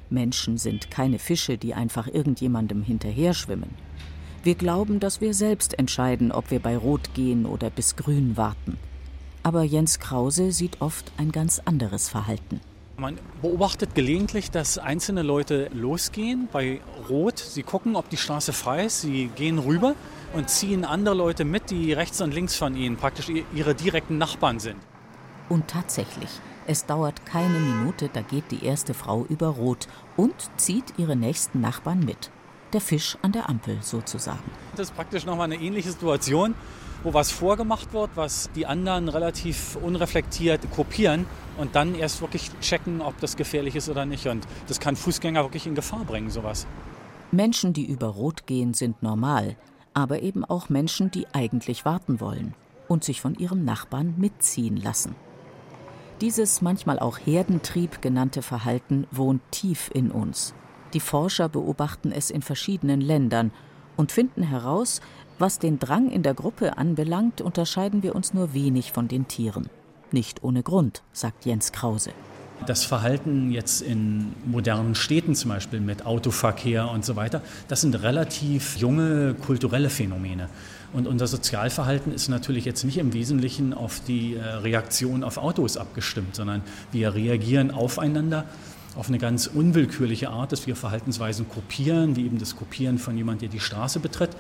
Menschen 0.10 0.58
sind 0.58 0.92
keine 0.92 1.20
Fische, 1.20 1.58
die 1.58 1.74
einfach 1.74 2.08
irgendjemandem 2.08 2.82
hinterher 2.82 3.34
schwimmen. 3.34 3.76
Wir 4.44 4.56
glauben, 4.56 5.00
dass 5.00 5.22
wir 5.22 5.36
selbst 5.36 5.78
entscheiden, 5.78 6.32
ob 6.32 6.50
wir 6.50 6.60
bei 6.60 6.76
Rot 6.76 7.14
gehen 7.14 7.46
oder 7.46 7.70
bis 7.70 7.96
Grün 7.96 8.36
warten. 8.36 8.78
Aber 9.44 9.64
Jens 9.64 10.00
Krause 10.00 10.52
sieht 10.52 10.82
oft 10.82 11.12
ein 11.18 11.32
ganz 11.32 11.60
anderes 11.60 12.10
Verhalten. 12.10 12.60
Man 13.02 13.18
beobachtet 13.42 13.96
gelegentlich, 13.96 14.52
dass 14.52 14.78
einzelne 14.78 15.24
Leute 15.24 15.72
losgehen 15.74 16.48
bei 16.52 16.82
Rot. 17.10 17.40
Sie 17.40 17.64
gucken, 17.64 17.96
ob 17.96 18.12
die 18.12 18.18
Straße 18.18 18.54
frei 18.54 18.86
ist. 18.86 19.02
Sie 19.02 19.32
gehen 19.36 19.58
rüber 19.58 19.96
und 20.36 20.52
ziehen 20.52 20.86
andere 20.86 21.16
Leute 21.16 21.44
mit, 21.44 21.72
die 21.72 21.94
rechts 21.94 22.22
und 22.22 22.32
links 22.32 22.56
von 22.56 22.76
ihnen 22.76 22.98
praktisch 22.98 23.26
ihre 23.56 23.74
direkten 23.74 24.20
Nachbarn 24.20 24.60
sind. 24.60 24.78
Und 25.50 25.68
tatsächlich, 25.68 26.30
es 26.68 26.86
dauert 26.86 27.26
keine 27.26 27.58
Minute, 27.58 28.08
da 28.14 28.22
geht 28.22 28.52
die 28.52 28.64
erste 28.64 28.94
Frau 28.94 29.26
über 29.28 29.48
Rot 29.48 29.88
und 30.16 30.36
zieht 30.58 30.94
ihre 30.98 31.16
nächsten 31.16 31.60
Nachbarn 31.60 32.02
mit. 32.02 32.30
Der 32.72 32.82
Fisch 32.82 33.18
an 33.24 33.32
der 33.32 33.50
Ampel 33.50 33.80
sozusagen. 33.82 34.44
Das 34.76 34.90
ist 34.90 34.96
praktisch 34.96 35.26
nochmal 35.26 35.52
eine 35.52 35.60
ähnliche 35.60 35.90
Situation, 35.90 36.54
wo 37.04 37.14
was 37.14 37.32
vorgemacht 37.32 37.94
wird, 37.94 38.12
was 38.16 38.50
die 38.56 38.66
anderen 38.66 39.10
relativ 39.10 39.76
unreflektiert 39.76 40.62
kopieren 40.72 41.26
und 41.58 41.76
dann 41.76 41.96
erst 41.96 42.22
wirklich 42.22 42.52
checken, 42.62 43.02
ob 43.02 43.20
das 43.20 43.36
gefährlich 43.36 43.76
ist 43.76 43.90
oder 43.90 44.06
nicht. 44.06 44.28
Und 44.28 44.46
das 44.68 44.80
kann 44.80 44.96
Fußgänger 44.96 45.44
wirklich 45.44 45.68
in 45.68 45.76
Gefahr 45.76 46.06
bringen, 46.06 46.30
sowas. 46.30 46.68
Menschen, 47.32 47.74
die 47.74 47.86
über 47.86 48.08
Rot 48.08 48.46
gehen, 48.46 48.74
sind 48.74 49.02
normal, 49.02 49.56
aber 49.94 50.22
eben 50.22 50.46
auch 50.46 50.70
Menschen, 50.70 51.12
die 51.12 51.28
eigentlich 51.34 51.86
warten 51.86 52.20
wollen 52.20 52.54
und 52.88 53.04
sich 53.04 53.22
von 53.22 53.36
ihrem 53.36 53.64
Nachbarn 53.64 54.16
mitziehen 54.18 54.78
lassen. 54.78 55.16
Dieses 56.20 56.62
manchmal 56.62 57.00
auch 57.00 57.18
Herdentrieb 57.18 58.02
genannte 58.02 58.42
Verhalten 58.42 59.08
wohnt 59.12 59.42
tief 59.52 59.90
in 59.94 60.12
uns. 60.12 60.54
Die 60.94 61.00
Forscher 61.00 61.50
beobachten 61.50 62.12
es 62.12 62.30
in 62.30 62.42
verschiedenen 62.42 63.02
Ländern 63.02 63.52
und 63.98 64.12
finden 64.12 64.44
heraus, 64.44 65.02
was 65.42 65.58
den 65.58 65.80
Drang 65.80 66.12
in 66.12 66.22
der 66.22 66.36
Gruppe 66.36 66.78
anbelangt, 66.78 67.42
unterscheiden 67.42 68.04
wir 68.04 68.16
uns 68.16 68.34
nur 68.34 68.54
wenig 68.54 68.92
von 68.92 69.08
den 69.08 69.28
Tieren. 69.28 69.70
Nicht 70.12 70.44
ohne 70.44 70.62
Grund, 70.62 71.02
sagt 71.14 71.46
Jens 71.46 71.72
Krause. 71.72 72.12
Das 72.68 72.84
Verhalten 72.84 73.52
jetzt 73.52 73.82
in 73.82 74.34
modernen 74.46 74.94
Städten 74.94 75.34
zum 75.34 75.50
Beispiel 75.50 75.80
mit 75.80 76.06
Autoverkehr 76.06 76.92
und 76.92 77.04
so 77.04 77.16
weiter, 77.16 77.42
das 77.68 77.82
sind 77.82 77.96
relativ 78.04 78.78
junge 78.78 79.34
kulturelle 79.34 79.90
Phänomene. 79.90 80.48
Und 80.94 81.08
unser 81.08 81.26
Sozialverhalten 81.26 82.14
ist 82.14 82.30
natürlich 82.30 82.66
jetzt 82.66 82.84
nicht 82.84 83.00
im 83.00 83.14
Wesentlichen 83.14 83.74
auf 83.74 84.00
die 84.06 84.36
äh, 84.36 84.44
Reaktion 84.44 85.24
auf 85.24 85.38
Autos 85.38 85.76
abgestimmt, 85.76 86.36
sondern 86.36 86.62
wir 86.92 87.16
reagieren 87.16 87.72
aufeinander 87.72 88.46
auf 88.96 89.08
eine 89.08 89.18
ganz 89.18 89.48
unwillkürliche 89.48 90.30
Art, 90.30 90.52
dass 90.52 90.68
wir 90.68 90.76
Verhaltensweisen 90.76 91.50
kopieren, 91.50 92.16
wie 92.16 92.26
eben 92.26 92.38
das 92.38 92.56
Kopieren 92.56 93.00
von 93.00 93.18
jemand, 93.18 93.42
der 93.42 93.50
die 93.50 93.62
Straße 93.62 94.00
betritt 94.00 94.32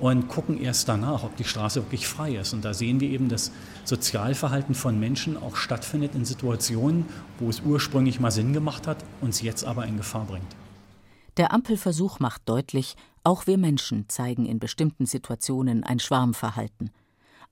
und 0.00 0.28
gucken 0.28 0.60
erst 0.60 0.88
danach, 0.88 1.24
ob 1.24 1.36
die 1.36 1.44
Straße 1.44 1.82
wirklich 1.82 2.06
frei 2.06 2.36
ist. 2.36 2.52
Und 2.52 2.64
da 2.64 2.74
sehen 2.74 3.00
wir 3.00 3.08
eben, 3.08 3.28
dass 3.28 3.52
Sozialverhalten 3.84 4.74
von 4.74 4.98
Menschen 4.98 5.36
auch 5.36 5.56
stattfindet 5.56 6.14
in 6.14 6.24
Situationen, 6.24 7.06
wo 7.38 7.48
es 7.48 7.60
ursprünglich 7.60 8.20
mal 8.20 8.30
Sinn 8.30 8.52
gemacht 8.52 8.86
hat, 8.86 8.98
uns 9.20 9.42
jetzt 9.42 9.64
aber 9.64 9.86
in 9.86 9.96
Gefahr 9.96 10.26
bringt. 10.26 10.56
Der 11.36 11.52
Ampelversuch 11.52 12.18
macht 12.18 12.42
deutlich, 12.48 12.96
auch 13.22 13.46
wir 13.46 13.58
Menschen 13.58 14.08
zeigen 14.08 14.46
in 14.46 14.58
bestimmten 14.58 15.06
Situationen 15.06 15.84
ein 15.84 15.98
Schwarmverhalten. 15.98 16.90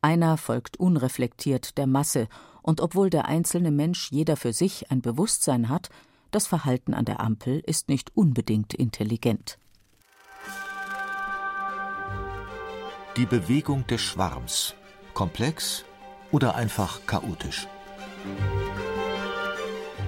Einer 0.01 0.37
folgt 0.37 0.79
unreflektiert 0.79 1.77
der 1.79 1.87
Masse, 1.87 2.29
und 2.63 2.81
obwohl 2.81 3.11
der 3.11 3.27
einzelne 3.27 3.71
Mensch 3.71 4.11
jeder 4.11 4.37
für 4.37 4.55
sich 4.55 4.91
ein 4.91 5.03
Bewusstsein 5.03 5.69
hat, 5.69 5.91
das 6.31 6.47
Verhalten 6.47 6.95
an 6.95 7.05
der 7.05 7.21
Ampel 7.21 7.63
ist 7.67 7.89
nicht 7.89 8.17
unbedingt 8.17 8.73
intelligent. 8.75 9.59
Die 13.17 13.27
Bewegung 13.27 13.87
des 13.87 14.01
Schwarms. 14.01 14.75
Komplex 15.13 15.85
oder 16.33 16.57
einfach 16.57 17.07
chaotisch? 17.07 17.69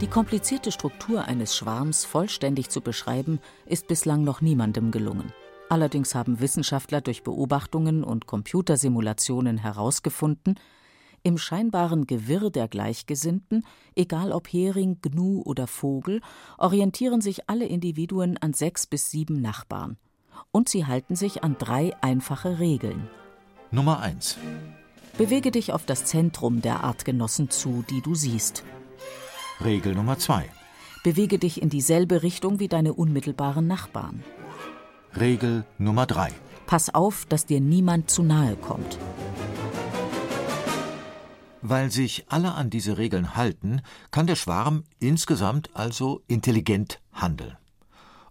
Die 0.01 0.09
komplizierte 0.09 0.73
Struktur 0.73 1.25
eines 1.25 1.55
Schwarms 1.55 2.05
vollständig 2.05 2.69
zu 2.69 2.81
beschreiben, 2.81 3.39
ist 3.65 3.87
bislang 3.87 4.25
noch 4.25 4.41
niemandem 4.41 4.91
gelungen. 4.91 5.33
Allerdings 5.69 6.17
haben 6.17 6.41
Wissenschaftler 6.41 7.01
durch 7.01 7.23
Beobachtungen 7.23 8.03
und 8.03 8.27
Computersimulationen 8.27 9.57
herausgefunden, 9.57 10.59
im 11.23 11.39
scheinbaren 11.39 12.09
Gewirr 12.09 12.51
der 12.51 12.67
Gleichgesinnten, 12.67 13.65
egal 13.95 14.33
ob 14.33 14.49
Hering, 14.49 15.01
Gnu 15.01 15.43
oder 15.45 15.69
Vogel, 15.69 16.23
orientieren 16.59 17.21
sich 17.21 17.49
alle 17.49 17.67
Individuen 17.67 18.37
an 18.37 18.53
sechs 18.53 18.85
bis 18.85 19.11
sieben 19.11 19.41
Nachbarn 19.41 19.97
und 20.51 20.69
sie 20.69 20.87
halten 20.87 21.17
sich 21.17 21.45
an 21.45 21.57
drei 21.59 21.95
einfache 22.01 22.59
Regeln. 22.59 23.09
Nummer 23.71 24.01
1. 24.01 24.39
Bewege 25.19 25.51
dich 25.51 25.73
auf 25.73 25.85
das 25.87 26.05
Zentrum 26.05 26.61
der 26.61 26.85
Artgenossen 26.85 27.51
zu, 27.51 27.85
die 27.89 28.03
du 28.03 28.15
siehst. 28.15 28.65
Regel 29.65 29.95
Nummer 29.95 30.19
2. 30.19 30.51
Bewege 31.03 31.39
dich 31.39 31.63
in 31.63 31.69
dieselbe 31.69 32.23
Richtung 32.23 32.59
wie 32.59 32.69
deine 32.69 32.93
unmittelbaren 32.93 33.67
Nachbarn. 33.67 34.23
Regel 35.19 35.65
Nummer 35.79 36.05
3. 36.05 36.33
Pass 36.67 36.95
auf, 36.95 37.25
dass 37.27 37.47
dir 37.47 37.61
niemand 37.61 38.11
zu 38.11 38.23
nahe 38.23 38.57
kommt. 38.57 38.99
Weil 41.63 41.91
sich 41.91 42.27
alle 42.29 42.55
an 42.55 42.71
diese 42.71 42.99
Regeln 42.99 43.35
halten, 43.35 43.81
kann 44.11 44.27
der 44.27 44.37
Schwarm 44.37 44.85
insgesamt 44.99 45.71
also 45.75 46.23
intelligent 46.29 47.01
handeln. 47.13 47.57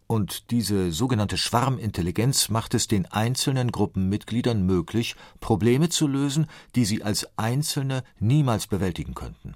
Und 0.08 0.52
diese 0.52 0.92
sogenannte 0.92 1.38
Schwarmintelligenz 1.38 2.50
macht 2.50 2.76
es 2.76 2.88
den 2.88 3.08
einzelnen 3.08 3.72
Gruppenmitgliedern 3.72 4.64
möglich, 4.64 5.16
Probleme 5.40 5.90
zu 5.90 6.08
lösen, 6.08 6.46
die 6.76 6.86
sie 6.86 7.02
als 7.02 7.28
Einzelne 7.38 8.04
niemals 8.20 8.68
bewältigen 8.68 9.16
könnten. 9.16 9.56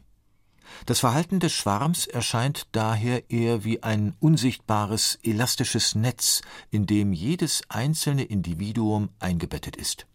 Das 0.86 1.00
Verhalten 1.00 1.40
des 1.40 1.52
Schwarms 1.52 2.08
erscheint 2.08 2.68
daher 2.72 3.30
eher 3.30 3.64
wie 3.64 3.84
ein 3.84 4.16
unsichtbares, 4.20 5.20
elastisches 5.24 5.96
Netz, 5.96 6.42
in 6.70 6.86
dem 6.86 7.14
jedes 7.14 7.62
einzelne 7.70 8.24
Individuum 8.24 9.10
eingebettet 9.20 9.76
ist. 9.76 10.08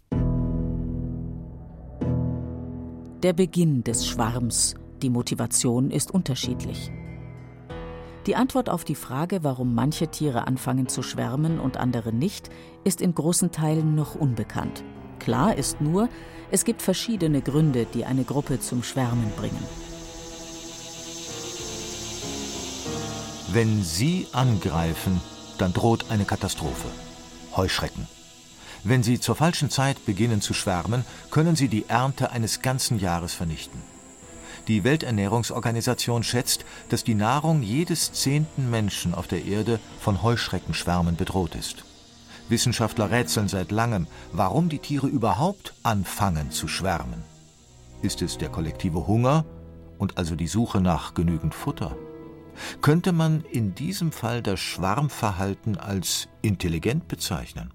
Der 3.22 3.32
Beginn 3.32 3.82
des 3.84 4.06
Schwarms, 4.06 4.74
die 5.00 5.10
Motivation 5.10 5.90
ist 5.90 6.10
unterschiedlich. 6.10 6.90
Die 8.26 8.36
Antwort 8.36 8.70
auf 8.70 8.84
die 8.84 8.94
Frage, 8.94 9.44
warum 9.44 9.74
manche 9.74 10.08
Tiere 10.08 10.46
anfangen 10.46 10.88
zu 10.88 11.02
schwärmen 11.02 11.60
und 11.60 11.76
andere 11.76 12.12
nicht, 12.12 12.48
ist 12.82 13.02
in 13.02 13.14
großen 13.14 13.50
Teilen 13.50 13.94
noch 13.94 14.14
unbekannt. 14.14 14.82
Klar 15.18 15.56
ist 15.56 15.82
nur, 15.82 16.08
es 16.50 16.64
gibt 16.64 16.80
verschiedene 16.80 17.42
Gründe, 17.42 17.86
die 17.92 18.06
eine 18.06 18.24
Gruppe 18.24 18.60
zum 18.60 18.82
Schwärmen 18.82 19.30
bringen. 19.36 19.62
Wenn 23.52 23.82
sie 23.82 24.26
angreifen, 24.32 25.20
dann 25.58 25.72
droht 25.72 26.10
eine 26.10 26.24
Katastrophe. 26.24 26.88
Heuschrecken. 27.56 28.08
Wenn 28.84 29.02
sie 29.02 29.20
zur 29.20 29.36
falschen 29.36 29.70
Zeit 29.70 30.04
beginnen 30.06 30.40
zu 30.40 30.54
schwärmen, 30.54 31.04
können 31.30 31.56
sie 31.56 31.68
die 31.68 31.86
Ernte 31.88 32.30
eines 32.32 32.62
ganzen 32.62 32.98
Jahres 32.98 33.32
vernichten. 33.32 33.93
Die 34.66 34.82
Welternährungsorganisation 34.82 36.22
schätzt, 36.22 36.64
dass 36.88 37.04
die 37.04 37.14
Nahrung 37.14 37.62
jedes 37.62 38.12
zehnten 38.12 38.70
Menschen 38.70 39.14
auf 39.14 39.26
der 39.26 39.44
Erde 39.44 39.78
von 40.00 40.22
Heuschreckenschwärmen 40.22 41.16
bedroht 41.16 41.54
ist. 41.54 41.84
Wissenschaftler 42.48 43.10
rätseln 43.10 43.48
seit 43.48 43.70
langem, 43.70 44.06
warum 44.32 44.68
die 44.68 44.78
Tiere 44.78 45.06
überhaupt 45.06 45.74
anfangen 45.82 46.50
zu 46.50 46.68
schwärmen. 46.68 47.22
Ist 48.00 48.22
es 48.22 48.38
der 48.38 48.48
kollektive 48.48 49.06
Hunger 49.06 49.44
und 49.98 50.16
also 50.18 50.34
die 50.34 50.46
Suche 50.46 50.80
nach 50.80 51.14
genügend 51.14 51.54
Futter? 51.54 51.96
Könnte 52.80 53.12
man 53.12 53.44
in 53.50 53.74
diesem 53.74 54.12
Fall 54.12 54.42
das 54.42 54.60
Schwarmverhalten 54.60 55.76
als 55.76 56.28
intelligent 56.40 57.08
bezeichnen? 57.08 57.72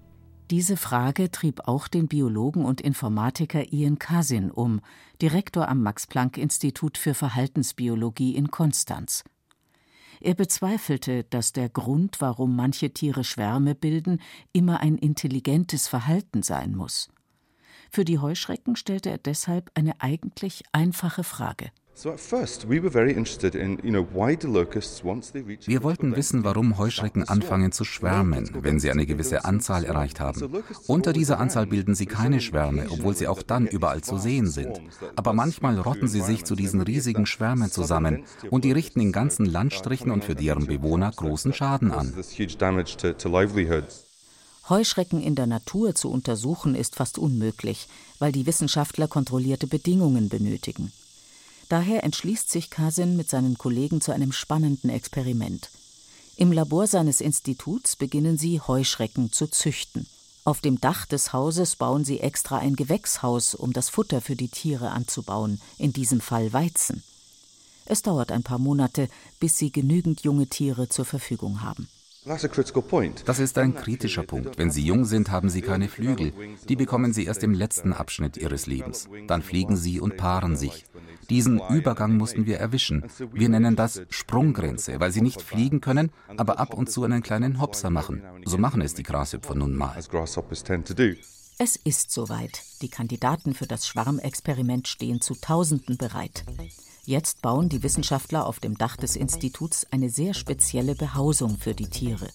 Diese 0.50 0.76
Frage 0.76 1.30
trieb 1.30 1.68
auch 1.68 1.86
den 1.86 2.08
Biologen 2.08 2.64
und 2.64 2.80
Informatiker 2.80 3.72
Ian 3.72 4.00
Cousin 4.00 4.50
um, 4.50 4.80
Direktor 5.22 5.68
am 5.68 5.80
Max-Planck-Institut 5.84 6.98
für 6.98 7.14
Verhaltensbiologie 7.14 8.34
in 8.34 8.50
Konstanz. 8.50 9.22
Er 10.20 10.34
bezweifelte, 10.34 11.22
dass 11.22 11.52
der 11.52 11.68
Grund, 11.68 12.20
warum 12.20 12.56
manche 12.56 12.92
Tiere 12.92 13.22
Schwärme 13.22 13.76
bilden, 13.76 14.20
immer 14.52 14.80
ein 14.80 14.98
intelligentes 14.98 15.86
Verhalten 15.86 16.42
sein 16.42 16.74
muss. 16.74 17.10
Für 17.88 18.04
die 18.04 18.18
Heuschrecken 18.18 18.74
stellte 18.74 19.08
er 19.08 19.18
deshalb 19.18 19.70
eine 19.74 20.00
eigentlich 20.00 20.64
einfache 20.72 21.22
Frage. 21.22 21.70
Wir 25.66 25.82
wollten 25.82 26.16
wissen, 26.16 26.44
warum 26.44 26.78
Heuschrecken 26.78 27.28
anfangen 27.28 27.72
zu 27.72 27.84
schwärmen, 27.84 28.50
wenn 28.62 28.80
sie 28.80 28.90
eine 28.90 29.04
gewisse 29.04 29.44
Anzahl 29.44 29.84
erreicht 29.84 30.18
haben. 30.18 30.62
Unter 30.86 31.12
dieser 31.12 31.38
Anzahl 31.38 31.66
bilden 31.66 31.94
sie 31.94 32.06
keine 32.06 32.40
Schwärme, 32.40 32.86
obwohl 32.90 33.14
sie 33.14 33.28
auch 33.28 33.42
dann 33.42 33.66
überall 33.66 34.00
zu 34.00 34.16
sehen 34.16 34.46
sind. 34.46 34.80
Aber 35.16 35.34
manchmal 35.34 35.78
rotten 35.78 36.08
sie 36.08 36.22
sich 36.22 36.44
zu 36.44 36.54
diesen 36.54 36.80
riesigen 36.80 37.26
Schwärmen 37.26 37.70
zusammen 37.70 38.24
und 38.50 38.64
die 38.64 38.72
richten 38.72 39.00
in 39.00 39.12
ganzen 39.12 39.44
Landstrichen 39.44 40.10
und 40.10 40.24
für 40.24 40.34
deren 40.34 40.66
Bewohner 40.66 41.12
großen 41.14 41.52
Schaden 41.52 41.92
an. 41.92 42.14
Heuschrecken 44.70 45.20
in 45.20 45.34
der 45.34 45.46
Natur 45.46 45.94
zu 45.96 46.10
untersuchen 46.10 46.74
ist 46.76 46.94
fast 46.94 47.18
unmöglich, 47.18 47.88
weil 48.20 48.30
die 48.30 48.46
Wissenschaftler 48.46 49.08
kontrollierte 49.08 49.66
Bedingungen 49.66 50.28
benötigen. 50.28 50.92
Daher 51.70 52.02
entschließt 52.02 52.50
sich 52.50 52.68
Kasin 52.68 53.16
mit 53.16 53.30
seinen 53.30 53.56
Kollegen 53.56 54.00
zu 54.00 54.10
einem 54.10 54.32
spannenden 54.32 54.90
Experiment. 54.90 55.70
Im 56.34 56.50
Labor 56.50 56.88
seines 56.88 57.20
Instituts 57.20 57.94
beginnen 57.94 58.36
sie, 58.36 58.60
Heuschrecken 58.60 59.30
zu 59.30 59.46
züchten. 59.46 60.08
Auf 60.42 60.60
dem 60.60 60.80
Dach 60.80 61.06
des 61.06 61.32
Hauses 61.32 61.76
bauen 61.76 62.04
sie 62.04 62.18
extra 62.18 62.58
ein 62.58 62.74
Gewächshaus, 62.74 63.54
um 63.54 63.72
das 63.72 63.88
Futter 63.88 64.20
für 64.20 64.34
die 64.34 64.48
Tiere 64.48 64.90
anzubauen, 64.90 65.60
in 65.78 65.92
diesem 65.92 66.20
Fall 66.20 66.52
Weizen. 66.52 67.04
Es 67.84 68.02
dauert 68.02 68.32
ein 68.32 68.42
paar 68.42 68.58
Monate, 68.58 69.08
bis 69.38 69.56
sie 69.56 69.70
genügend 69.70 70.22
junge 70.22 70.48
Tiere 70.48 70.88
zur 70.88 71.04
Verfügung 71.04 71.62
haben. 71.62 71.88
Das 72.26 73.38
ist 73.38 73.58
ein 73.58 73.74
kritischer 73.74 74.22
Punkt. 74.22 74.58
Wenn 74.58 74.70
sie 74.70 74.84
jung 74.84 75.04
sind, 75.06 75.30
haben 75.30 75.48
sie 75.48 75.62
keine 75.62 75.88
Flügel. 75.88 76.32
Die 76.68 76.76
bekommen 76.76 77.14
sie 77.14 77.24
erst 77.24 77.42
im 77.42 77.54
letzten 77.54 77.94
Abschnitt 77.94 78.36
ihres 78.36 78.66
Lebens. 78.66 79.08
Dann 79.26 79.42
fliegen 79.42 79.76
sie 79.76 80.00
und 80.00 80.18
paaren 80.18 80.54
sich. 80.56 80.84
Diesen 81.30 81.60
Übergang 81.70 82.16
mussten 82.16 82.44
wir 82.44 82.58
erwischen. 82.58 83.04
Wir 83.32 83.48
nennen 83.48 83.74
das 83.74 84.02
Sprunggrenze, 84.10 85.00
weil 85.00 85.12
sie 85.12 85.22
nicht 85.22 85.40
fliegen 85.40 85.80
können, 85.80 86.10
aber 86.36 86.58
ab 86.58 86.74
und 86.74 86.90
zu 86.90 87.04
einen 87.04 87.22
kleinen 87.22 87.60
Hopser 87.60 87.88
machen. 87.88 88.22
So 88.44 88.58
machen 88.58 88.82
es 88.82 88.94
die 88.94 89.02
Grashüpfer 89.02 89.54
nun 89.54 89.74
mal. 89.74 89.96
Es 91.58 91.76
ist 91.76 92.10
soweit. 92.10 92.62
Die 92.82 92.88
Kandidaten 92.88 93.54
für 93.54 93.66
das 93.66 93.86
Schwarmexperiment 93.86 94.88
stehen 94.88 95.20
zu 95.20 95.34
Tausenden 95.34 95.96
bereit. 95.96 96.44
Jetzt 97.04 97.42
bauen 97.42 97.68
die 97.68 97.82
Wissenschaftler 97.82 98.46
auf 98.46 98.60
dem 98.60 98.76
Dach 98.76 98.96
des 98.96 99.16
Instituts 99.16 99.86
eine 99.90 100.10
sehr 100.10 100.34
spezielle 100.34 100.94
Behausung 100.94 101.56
für 101.56 101.74
die 101.74 101.88
Tiere. 101.88 102.28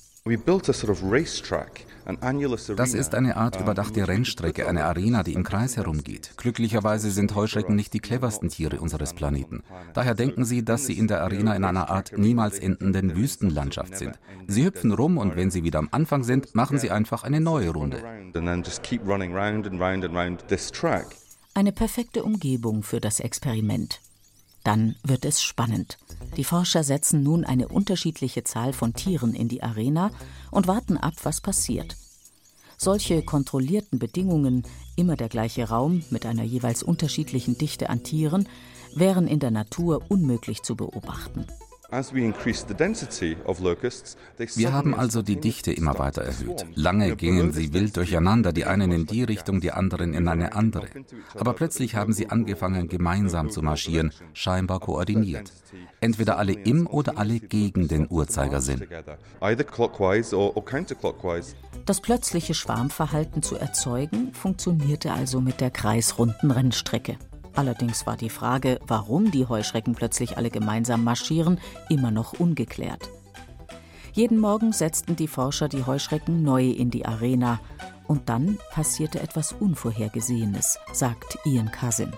Das 2.75 2.93
ist 2.95 3.13
eine 3.13 3.37
Art 3.37 3.61
überdachte 3.61 4.07
Rennstrecke, 4.07 4.67
eine 4.67 4.85
Arena, 4.85 5.21
die 5.21 5.33
im 5.33 5.43
Kreis 5.43 5.77
herumgeht. 5.77 6.31
Glücklicherweise 6.37 7.11
sind 7.11 7.35
Heuschrecken 7.35 7.75
nicht 7.75 7.93
die 7.93 7.99
cleversten 7.99 8.49
Tiere 8.49 8.81
unseres 8.81 9.13
Planeten. 9.13 9.61
Daher 9.93 10.15
denken 10.15 10.43
sie, 10.43 10.65
dass 10.65 10.87
sie 10.87 10.97
in 10.97 11.07
der 11.07 11.21
Arena 11.21 11.55
in 11.55 11.63
einer 11.63 11.91
Art 11.91 12.17
niemals 12.17 12.57
endenden 12.57 13.15
Wüstenlandschaft 13.15 13.97
sind. 13.97 14.17
Sie 14.47 14.65
hüpfen 14.65 14.93
rum 14.93 15.19
und 15.19 15.35
wenn 15.35 15.51
sie 15.51 15.63
wieder 15.63 15.77
am 15.77 15.89
Anfang 15.91 16.23
sind, 16.23 16.55
machen 16.55 16.79
sie 16.79 16.89
einfach 16.89 17.23
eine 17.23 17.39
neue 17.39 17.69
Runde. 17.69 18.03
Eine 21.53 21.71
perfekte 21.71 22.23
Umgebung 22.23 22.81
für 22.81 22.99
das 22.99 23.19
Experiment. 23.19 24.01
Dann 24.65 24.95
wird 25.03 25.25
es 25.25 25.43
spannend. 25.43 25.99
Die 26.37 26.43
Forscher 26.43 26.83
setzen 26.83 27.21
nun 27.21 27.45
eine 27.45 27.67
unterschiedliche 27.67 28.43
Zahl 28.43 28.73
von 28.73 28.93
Tieren 28.93 29.35
in 29.35 29.47
die 29.47 29.61
Arena 29.61 30.09
und 30.49 30.67
warten 30.67 30.97
ab, 30.97 31.13
was 31.21 31.39
passiert. 31.39 31.95
Solche 32.75 33.21
kontrollierten 33.21 33.99
Bedingungen, 33.99 34.63
immer 34.95 35.15
der 35.15 35.29
gleiche 35.29 35.69
Raum 35.69 36.03
mit 36.09 36.25
einer 36.25 36.43
jeweils 36.43 36.81
unterschiedlichen 36.81 37.57
Dichte 37.59 37.89
an 37.89 38.03
Tieren, 38.03 38.49
wären 38.95 39.27
in 39.27 39.39
der 39.39 39.51
Natur 39.51 40.01
unmöglich 40.09 40.63
zu 40.63 40.75
beobachten. 40.75 41.45
Wir 44.55 44.73
haben 44.73 44.95
also 44.95 45.21
die 45.21 45.39
Dichte 45.39 45.71
immer 45.71 45.99
weiter 45.99 46.23
erhöht. 46.23 46.65
Lange 46.75 47.15
gingen 47.15 47.51
sie 47.53 47.73
wild 47.73 47.97
durcheinander, 47.97 48.51
die 48.53 48.65
einen 48.65 48.91
in 48.91 49.05
die 49.05 49.23
Richtung, 49.23 49.61
die 49.61 49.71
anderen 49.71 50.13
in 50.13 50.27
eine 50.27 50.53
andere. 50.53 50.87
Aber 51.35 51.53
plötzlich 51.53 51.95
haben 51.95 52.13
sie 52.13 52.29
angefangen, 52.29 52.87
gemeinsam 52.87 53.49
zu 53.49 53.61
marschieren, 53.61 54.11
scheinbar 54.33 54.79
koordiniert. 54.79 55.51
Entweder 56.01 56.37
alle 56.37 56.53
im 56.53 56.87
oder 56.87 57.17
alle 57.17 57.39
gegen 57.39 57.87
den 57.87 58.07
Uhrzeigersinn. 58.09 58.87
Das 61.85 62.01
plötzliche 62.01 62.53
Schwarmverhalten 62.53 63.43
zu 63.43 63.55
erzeugen, 63.55 64.33
funktionierte 64.33 65.11
also 65.11 65.41
mit 65.41 65.61
der 65.61 65.71
kreisrunden 65.71 66.51
Rennstrecke. 66.51 67.17
Allerdings 67.55 68.05
war 68.05 68.17
die 68.17 68.29
Frage, 68.29 68.79
warum 68.85 69.31
die 69.31 69.47
Heuschrecken 69.47 69.95
plötzlich 69.95 70.37
alle 70.37 70.49
gemeinsam 70.49 71.03
marschieren, 71.03 71.59
immer 71.89 72.11
noch 72.11 72.33
ungeklärt. 72.33 73.09
Jeden 74.13 74.39
Morgen 74.39 74.71
setzten 74.71 75.15
die 75.15 75.27
Forscher 75.27 75.67
die 75.67 75.85
Heuschrecken 75.85 76.43
neu 76.43 76.69
in 76.69 76.89
die 76.89 77.05
Arena. 77.05 77.59
Und 78.07 78.29
dann 78.29 78.59
passierte 78.71 79.19
etwas 79.19 79.51
Unvorhergesehenes, 79.51 80.77
sagt 80.93 81.39
Ian 81.43 81.71
Cousin. 81.71 82.13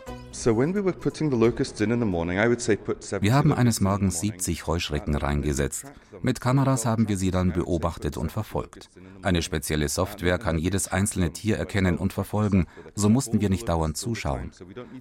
Wir 3.22 3.34
haben 3.34 3.54
eines 3.54 3.82
Morgens 3.82 4.20
70 4.20 4.68
Heuschrecken 4.68 5.16
reingesetzt. 5.16 5.86
Mit 6.22 6.42
Kameras 6.42 6.86
haben 6.86 7.08
wir 7.08 7.18
sie 7.18 7.32
dann 7.32 7.54
beobachtet 7.54 8.18
und 8.18 8.32
verfolgt. 8.32 8.90
Eine 9.22 9.42
spezielle 9.42 9.90
Software 9.90 10.38
kann 10.38 10.58
jedes 10.58 10.88
einzelne 10.88 11.32
Tier 11.34 11.58
erkennen 11.58 11.98
und 11.98 12.14
verfolgen, 12.14 12.68
so 12.96 13.10
mussten 13.10 13.42
wir 13.42 13.50
nicht 13.50 13.68
dauernd 13.70 13.98
zuschauen. 13.98 14.52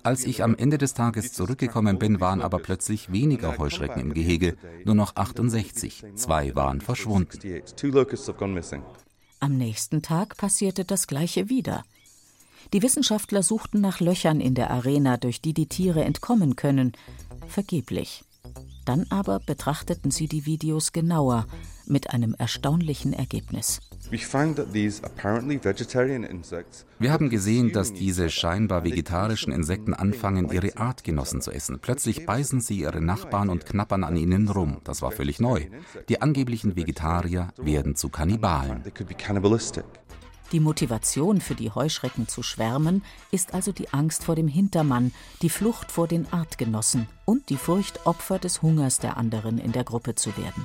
Als 0.03 0.25
ich 0.25 0.43
am 0.43 0.55
Ende 0.57 0.79
des 0.79 0.95
Tages 0.95 1.33
zurückgekommen 1.33 1.99
bin, 1.99 2.21
waren 2.21 2.43
aber 2.43 2.59
plötzlich 2.59 3.13
weniger 3.13 3.59
Heuschrecken 3.59 4.01
im 4.01 4.15
Gehege, 4.15 4.57
nur 4.85 4.95
noch 4.95 5.17
68. 5.17 6.05
Zwei 6.15 6.55
waren 6.55 6.81
verschwunden. 6.81 7.39
Am 9.39 9.59
nächsten 9.59 10.03
Tag 10.03 10.37
passierte 10.39 10.85
das 10.85 11.07
gleiche 11.07 11.49
wieder. 11.51 11.85
Die 12.73 12.83
Wissenschaftler 12.83 13.43
suchten 13.43 13.81
nach 13.81 14.01
Löchern 14.01 14.41
in 14.41 14.55
der 14.55 14.71
Arena, 14.71 15.17
durch 15.17 15.41
die 15.41 15.55
die 15.55 15.67
Tiere 15.67 16.05
entkommen 16.05 16.57
können. 16.57 16.93
Vergeblich. 17.47 18.25
Dann 18.85 19.07
aber 19.11 19.41
betrachteten 19.41 20.11
sie 20.11 20.29
die 20.29 20.47
Videos 20.47 20.93
genauer, 20.93 21.47
mit 21.89 22.11
einem 22.11 22.35
erstaunlichen 22.39 23.13
Ergebnis. 23.13 23.81
Wir 24.11 24.33
haben 27.13 27.31
gesehen, 27.31 27.73
dass 27.73 27.93
diese 27.93 28.31
scheinbar 28.31 28.85
vegetarischen 28.85 29.53
Insekten 29.53 29.95
anfangen, 29.95 30.53
ihre 30.53 30.77
Artgenossen 30.77 31.41
zu 31.41 31.51
essen. 31.51 31.79
Plötzlich 31.81 32.27
beißen 32.27 32.61
sie 32.61 32.81
ihre 32.81 33.01
Nachbarn 33.01 33.49
und 33.49 33.67
knappern 33.67 34.05
an 34.05 34.17
ihnen 34.17 34.49
rum. 34.49 34.79
Das 34.85 35.03
war 35.03 35.11
völlig 35.11 35.41
neu. 35.41 35.67
Die 36.09 36.23
angeblichen 36.23 36.77
Vegetarier 36.77 37.53
werden 37.57 37.97
zu 37.97 38.09
Kannibalen. 38.09 38.85
Die 40.53 40.61
Motivation 40.61 41.41
für 41.41 41.57
die 41.57 41.71
Heuschrecken 41.71 42.29
zu 42.29 42.43
schwärmen 42.43 43.03
ist 43.33 43.53
also 43.53 43.73
die 43.73 43.93
Angst 43.93 44.25
vor 44.25 44.37
dem 44.37 44.47
Hintermann, 44.47 45.13
die 45.43 45.51
Flucht 45.51 45.91
vor 45.91 46.07
den 46.07 46.33
Artgenossen 46.33 47.09
und 47.25 47.49
die 47.49 47.57
Furcht, 47.57 48.07
Opfer 48.07 48.39
des 48.39 48.63
Hungers 48.63 48.99
der 48.99 49.17
anderen 49.17 49.59
in 49.59 49.73
der 49.73 49.85
Gruppe 49.85 50.15
zu 50.15 50.37
werden. 50.37 50.65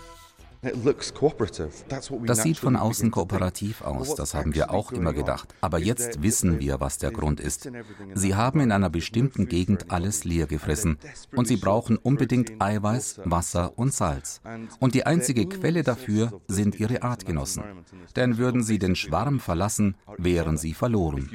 Das 2.24 2.44
sieht 2.44 2.58
von 2.58 2.76
außen 2.76 3.10
kooperativ 3.10 3.82
aus, 3.82 4.14
das 4.14 4.36
haben 4.36 4.54
wir 4.54 4.70
auch 4.70 4.92
immer 4.92 5.12
gedacht. 5.12 5.56
Aber 5.60 5.80
jetzt 5.80 6.22
wissen 6.22 6.60
wir, 6.60 6.80
was 6.80 7.00
der 7.00 7.12
Grund 7.12 7.40
ist. 7.40 7.72
Sie 8.14 8.36
haben 8.36 8.60
in 8.60 8.72
einer 8.72 8.92
bestimmten 8.92 9.48
Gegend 9.48 9.92
alles 9.92 10.24
leer 10.24 10.46
gefressen 10.46 11.00
und 11.36 11.48
sie 11.48 11.58
brauchen 11.58 11.98
unbedingt 11.98 12.62
Eiweiß, 12.62 13.22
Wasser 13.26 13.78
und 13.78 13.92
Salz. 13.92 14.42
Und 14.80 14.94
die 14.94 15.06
einzige 15.06 15.48
Quelle 15.48 15.82
dafür 15.82 16.42
sind 16.48 16.80
ihre 16.80 17.02
Artgenossen. 17.02 17.64
Denn 18.16 18.38
würden 18.38 18.62
sie 18.62 18.78
den 18.78 18.96
Schwarm 18.96 19.40
verlassen, 19.40 19.96
wären 20.18 20.58
sie 20.58 20.76
verloren. 20.76 21.28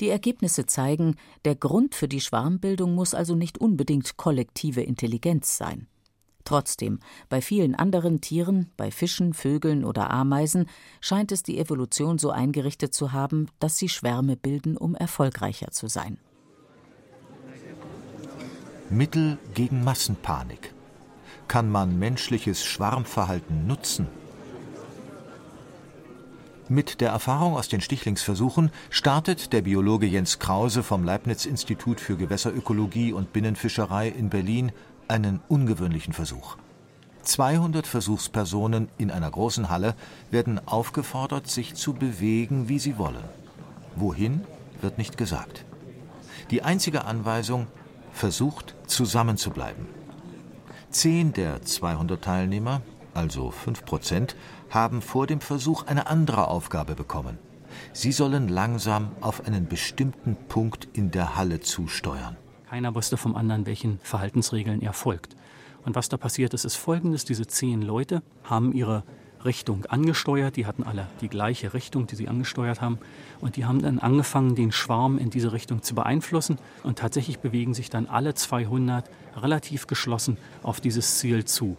Die 0.00 0.08
Ergebnisse 0.10 0.66
zeigen, 0.66 1.16
der 1.44 1.54
Grund 1.54 1.94
für 1.94 2.08
die 2.08 2.20
Schwarmbildung 2.20 2.94
muss 2.94 3.14
also 3.14 3.34
nicht 3.34 3.58
unbedingt 3.58 4.16
kollektive 4.16 4.82
Intelligenz 4.82 5.56
sein. 5.56 5.86
Trotzdem, 6.46 7.00
bei 7.28 7.42
vielen 7.42 7.74
anderen 7.74 8.20
Tieren, 8.20 8.70
bei 8.76 8.90
Fischen, 8.90 9.34
Vögeln 9.34 9.84
oder 9.84 10.10
Ameisen, 10.10 10.66
scheint 11.00 11.32
es 11.32 11.42
die 11.42 11.58
Evolution 11.58 12.18
so 12.18 12.30
eingerichtet 12.30 12.94
zu 12.94 13.12
haben, 13.12 13.48
dass 13.58 13.76
sie 13.76 13.88
Schwärme 13.88 14.36
bilden, 14.36 14.76
um 14.76 14.94
erfolgreicher 14.94 15.72
zu 15.72 15.88
sein. 15.88 16.18
Mittel 18.88 19.38
gegen 19.54 19.82
Massenpanik. 19.82 20.72
Kann 21.48 21.68
man 21.68 21.98
menschliches 21.98 22.64
Schwarmverhalten 22.64 23.66
nutzen? 23.66 24.06
Mit 26.68 27.00
der 27.00 27.10
Erfahrung 27.10 27.56
aus 27.56 27.68
den 27.68 27.80
Stichlingsversuchen 27.80 28.70
startet 28.90 29.52
der 29.52 29.62
Biologe 29.62 30.06
Jens 30.06 30.38
Krause 30.38 30.84
vom 30.84 31.02
Leibniz-Institut 31.04 32.00
für 32.00 32.16
Gewässerökologie 32.16 33.12
und 33.12 33.32
Binnenfischerei 33.32 34.08
in 34.08 34.30
Berlin 34.30 34.72
einen 35.08 35.40
ungewöhnlichen 35.48 36.12
Versuch. 36.12 36.56
200 37.22 37.86
Versuchspersonen 37.86 38.88
in 38.98 39.10
einer 39.10 39.30
großen 39.30 39.68
Halle 39.68 39.94
werden 40.30 40.60
aufgefordert, 40.66 41.48
sich 41.48 41.74
zu 41.74 41.92
bewegen, 41.92 42.68
wie 42.68 42.78
sie 42.78 42.98
wollen. 42.98 43.24
Wohin, 43.96 44.44
wird 44.80 44.98
nicht 44.98 45.18
gesagt. 45.18 45.64
Die 46.50 46.62
einzige 46.62 47.04
Anweisung, 47.04 47.66
versucht 48.12 48.74
zusammenzubleiben. 48.86 49.86
Zehn 50.90 51.32
der 51.32 51.62
200 51.62 52.22
Teilnehmer, 52.22 52.80
also 53.12 53.50
5 53.50 53.84
Prozent, 53.84 54.36
haben 54.70 55.02
vor 55.02 55.26
dem 55.26 55.40
Versuch 55.40 55.86
eine 55.86 56.06
andere 56.06 56.48
Aufgabe 56.48 56.94
bekommen. 56.94 57.38
Sie 57.92 58.12
sollen 58.12 58.48
langsam 58.48 59.10
auf 59.20 59.44
einen 59.46 59.66
bestimmten 59.66 60.36
Punkt 60.48 60.88
in 60.92 61.10
der 61.10 61.36
Halle 61.36 61.60
zusteuern. 61.60 62.36
Keiner 62.68 62.94
wusste 62.94 63.16
vom 63.16 63.36
anderen, 63.36 63.64
welchen 63.64 63.98
Verhaltensregeln 64.02 64.82
er 64.82 64.92
folgt. 64.92 65.36
Und 65.84 65.94
was 65.94 66.08
da 66.08 66.16
passiert 66.16 66.52
ist, 66.52 66.64
ist 66.64 66.74
folgendes. 66.74 67.24
Diese 67.24 67.46
zehn 67.46 67.80
Leute 67.80 68.22
haben 68.42 68.72
ihre 68.72 69.04
Richtung 69.44 69.86
angesteuert. 69.86 70.56
Die 70.56 70.66
hatten 70.66 70.82
alle 70.82 71.06
die 71.20 71.28
gleiche 71.28 71.74
Richtung, 71.74 72.08
die 72.08 72.16
sie 72.16 72.26
angesteuert 72.26 72.80
haben. 72.80 72.98
Und 73.40 73.54
die 73.54 73.66
haben 73.66 73.80
dann 73.80 74.00
angefangen, 74.00 74.56
den 74.56 74.72
Schwarm 74.72 75.16
in 75.16 75.30
diese 75.30 75.52
Richtung 75.52 75.82
zu 75.82 75.94
beeinflussen. 75.94 76.58
Und 76.82 76.98
tatsächlich 76.98 77.38
bewegen 77.38 77.72
sich 77.72 77.88
dann 77.88 78.06
alle 78.06 78.34
200 78.34 79.08
relativ 79.36 79.86
geschlossen 79.86 80.36
auf 80.64 80.80
dieses 80.80 81.18
Ziel 81.18 81.44
zu. 81.44 81.76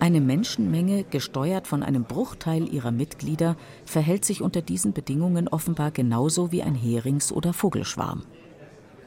Eine 0.00 0.20
Menschenmenge, 0.20 1.04
gesteuert 1.04 1.68
von 1.68 1.82
einem 1.84 2.04
Bruchteil 2.04 2.66
ihrer 2.72 2.90
Mitglieder, 2.90 3.56
verhält 3.84 4.24
sich 4.24 4.42
unter 4.42 4.62
diesen 4.62 4.94
Bedingungen 4.94 5.46
offenbar 5.46 5.90
genauso 5.92 6.50
wie 6.50 6.62
ein 6.62 6.74
Herings- 6.74 7.30
oder 7.30 7.52
Vogelschwarm. 7.52 8.24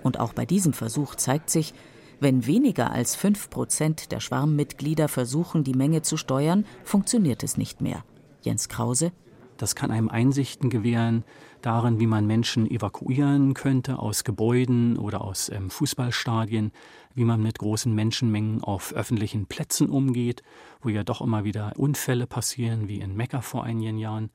Und 0.04 0.20
auch 0.20 0.34
bei 0.34 0.46
diesem 0.46 0.74
Versuch 0.74 1.16
zeigt 1.16 1.50
sich, 1.50 1.74
Wenn 2.20 2.46
weniger 2.46 2.92
als 2.92 3.16
5 3.16 3.50
Prozent 3.50 4.12
der 4.12 4.22
Schwarmmitglieder 4.22 5.10
versuchen, 5.10 5.63
die 5.66 5.74
Menge 5.74 6.04
zu 6.04 6.16
steuern, 6.16 6.66
funktioniert 6.84 7.44
es 7.44 7.58
nicht 7.58 7.82
mehr. 7.82 8.06
Jens 8.44 8.70
Krause. 8.70 9.12
Das 9.58 9.76
kann 9.76 9.92
einem 9.92 10.10
Einsichten 10.10 10.70
gewähren 10.70 11.24
darin, 11.62 12.00
wie 12.00 12.08
man 12.08 12.28
Menschen 12.28 12.70
evakuieren 12.70 13.54
könnte 13.54 14.00
aus 14.00 14.24
Gebäuden 14.24 14.98
oder 14.98 15.22
aus 15.22 15.50
ähm, 15.50 15.70
Fußballstadien, 15.70 16.72
wie 17.13 17.24
man 17.24 17.42
mit 17.42 17.60
großen 17.60 17.94
Menschenmengen 17.94 18.63
auf 18.63 18.94
öffentlichen 18.94 19.46
Plätzen 19.46 19.89
umgeht, 19.89 20.44
wo 20.82 20.89
ja 20.89 21.04
doch 21.04 21.22
immer 21.22 21.44
wieder 21.44 21.74
Unfälle 21.78 22.28
passieren, 22.28 22.88
wie 22.88 23.00
in 23.00 23.16
Mekka 23.16 23.42
vor 23.42 23.63
einigen 23.63 23.98
Jahren. 23.98 24.32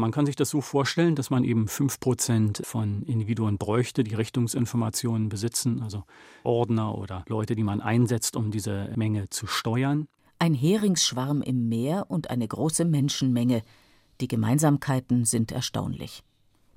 Man 0.00 0.12
kann 0.12 0.26
sich 0.26 0.36
das 0.36 0.50
so 0.50 0.60
vorstellen, 0.60 1.16
dass 1.16 1.28
man 1.28 1.42
eben 1.42 1.66
5% 1.66 2.64
von 2.64 3.02
Individuen 3.02 3.58
bräuchte, 3.58 4.04
die 4.04 4.14
Richtungsinformationen 4.14 5.28
besitzen, 5.28 5.82
also 5.82 6.04
Ordner 6.44 6.96
oder 6.96 7.24
Leute, 7.26 7.56
die 7.56 7.64
man 7.64 7.80
einsetzt, 7.80 8.36
um 8.36 8.52
diese 8.52 8.92
Menge 8.94 9.28
zu 9.28 9.48
steuern. 9.48 10.06
Ein 10.38 10.54
Heringsschwarm 10.54 11.42
im 11.42 11.68
Meer 11.68 12.06
und 12.08 12.30
eine 12.30 12.46
große 12.46 12.84
Menschenmenge. 12.84 13.64
Die 14.20 14.28
Gemeinsamkeiten 14.28 15.24
sind 15.24 15.50
erstaunlich. 15.50 16.22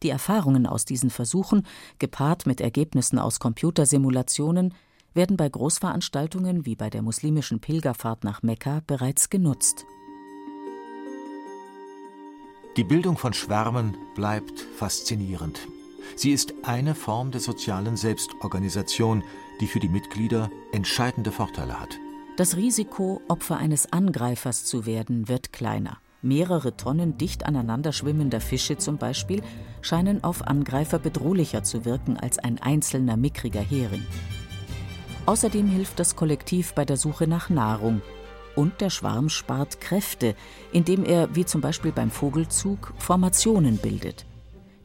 Die 0.02 0.10
Erfahrungen 0.10 0.66
aus 0.66 0.86
diesen 0.86 1.12
Versuchen, 1.12 1.68
gepaart 2.00 2.48
mit 2.48 2.60
Ergebnissen 2.60 3.20
aus 3.20 3.40
Computersimulationen, 3.40 4.74
werden 5.14 5.38
bei 5.38 5.48
Großveranstaltungen 5.48 6.66
wie 6.66 6.76
bei 6.76 6.90
der 6.90 7.04
muslimischen 7.04 7.60
Pilgerfahrt 7.60 8.24
nach 8.24 8.42
Mekka 8.42 8.82
bereits 8.88 9.30
genutzt. 9.30 9.86
Die 12.78 12.86
Bildung 12.86 13.18
von 13.18 13.34
Schwärmen 13.34 13.98
bleibt 14.16 14.62
faszinierend. 14.62 15.60
Sie 16.16 16.32
ist 16.32 16.54
eine 16.64 16.96
Form 16.96 17.32
der 17.32 17.42
sozialen 17.42 17.98
Selbstorganisation, 17.98 19.24
die 19.60 19.68
für 19.68 19.82
die 19.82 19.90
Mitglieder 19.90 20.50
entscheidende 20.72 21.34
Vorteile 21.34 21.78
hat. 21.78 22.00
Das 22.38 22.56
Risiko, 22.56 23.22
Opfer 23.28 23.58
eines 23.58 23.92
Angreifers 23.92 24.64
zu 24.64 24.86
werden, 24.86 25.28
wird 25.28 25.52
kleiner. 25.52 25.98
Mehrere 26.22 26.78
Tonnen 26.78 27.18
dicht 27.18 27.46
aneinander 27.46 27.92
schwimmender 27.92 28.40
Fische 28.40 28.78
zum 28.78 28.98
Beispiel 28.98 29.42
scheinen 29.82 30.24
auf 30.24 30.48
Angreifer 30.48 30.98
bedrohlicher 30.98 31.64
zu 31.64 31.84
wirken 31.84 32.16
als 32.16 32.40
ein 32.40 32.62
einzelner 32.62 33.18
mickriger 33.18 33.62
Hering. 33.62 34.06
Außerdem 35.26 35.68
hilft 35.68 36.00
das 36.00 36.16
Kollektiv 36.16 36.74
bei 36.74 36.86
der 36.86 36.96
Suche 36.96 37.28
nach 37.28 37.50
Nahrung 37.50 38.02
und 38.56 38.82
der 38.82 38.90
Schwarm 38.90 39.30
spart 39.30 39.82
Kräfte, 39.82 40.36
indem 40.72 41.04
er, 41.04 41.36
wie 41.36 41.46
zum 41.46 41.62
Beispiel 41.62 41.92
beim 41.92 42.12
Vogelzug, 42.12 42.94
Formationen 42.98 43.78
bildet. 43.78 44.26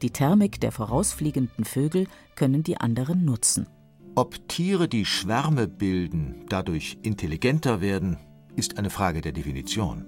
Die 0.02 0.10
Thermik 0.10 0.60
der 0.60 0.72
vorausfliegenden 0.72 1.64
Vögel 1.64 2.06
können 2.34 2.62
die 2.62 2.78
anderen 2.78 3.24
nutzen. 3.24 3.66
Ob 4.14 4.48
Tiere, 4.48 4.88
die 4.88 5.04
Schwärme 5.04 5.68
bilden, 5.68 6.44
dadurch 6.48 6.98
intelligenter 7.02 7.80
werden, 7.80 8.18
ist 8.56 8.78
eine 8.78 8.90
Frage 8.90 9.20
der 9.20 9.32
Definition. 9.32 10.06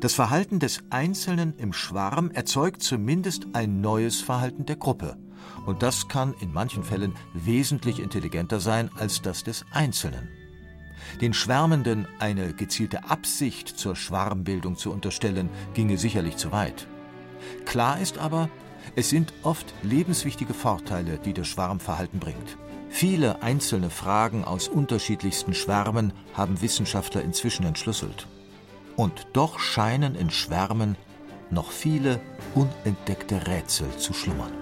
Das 0.00 0.14
Verhalten 0.14 0.58
des 0.58 0.82
Einzelnen 0.90 1.54
im 1.58 1.72
Schwarm 1.72 2.30
erzeugt 2.30 2.82
zumindest 2.82 3.48
ein 3.52 3.80
neues 3.80 4.20
Verhalten 4.20 4.64
der 4.64 4.76
Gruppe. 4.76 5.18
Und 5.66 5.82
das 5.82 6.08
kann 6.08 6.34
in 6.40 6.52
manchen 6.52 6.82
Fällen 6.82 7.14
wesentlich 7.34 8.00
intelligenter 8.00 8.60
sein 8.60 8.90
als 8.96 9.20
das 9.20 9.44
des 9.44 9.64
Einzelnen. 9.70 10.28
Den 11.20 11.32
Schwärmenden 11.34 12.06
eine 12.18 12.52
gezielte 12.52 13.04
Absicht 13.04 13.68
zur 13.68 13.96
Schwarmbildung 13.96 14.76
zu 14.76 14.92
unterstellen, 14.92 15.48
ginge 15.74 15.98
sicherlich 15.98 16.36
zu 16.36 16.52
weit. 16.52 16.86
Klar 17.64 18.00
ist 18.00 18.18
aber, 18.18 18.48
es 18.94 19.10
sind 19.10 19.32
oft 19.42 19.74
lebenswichtige 19.82 20.54
Vorteile, 20.54 21.18
die 21.18 21.32
das 21.32 21.48
Schwarmverhalten 21.48 22.20
bringt. 22.20 22.56
Viele 22.88 23.42
einzelne 23.42 23.90
Fragen 23.90 24.44
aus 24.44 24.68
unterschiedlichsten 24.68 25.54
Schwärmen 25.54 26.12
haben 26.34 26.62
Wissenschaftler 26.62 27.22
inzwischen 27.22 27.66
entschlüsselt. 27.66 28.26
Und 28.96 29.26
doch 29.32 29.58
scheinen 29.58 30.14
in 30.14 30.30
Schwärmen 30.30 30.96
noch 31.50 31.70
viele 31.70 32.20
unentdeckte 32.54 33.46
Rätsel 33.46 33.94
zu 33.98 34.14
schlummern. 34.14 34.52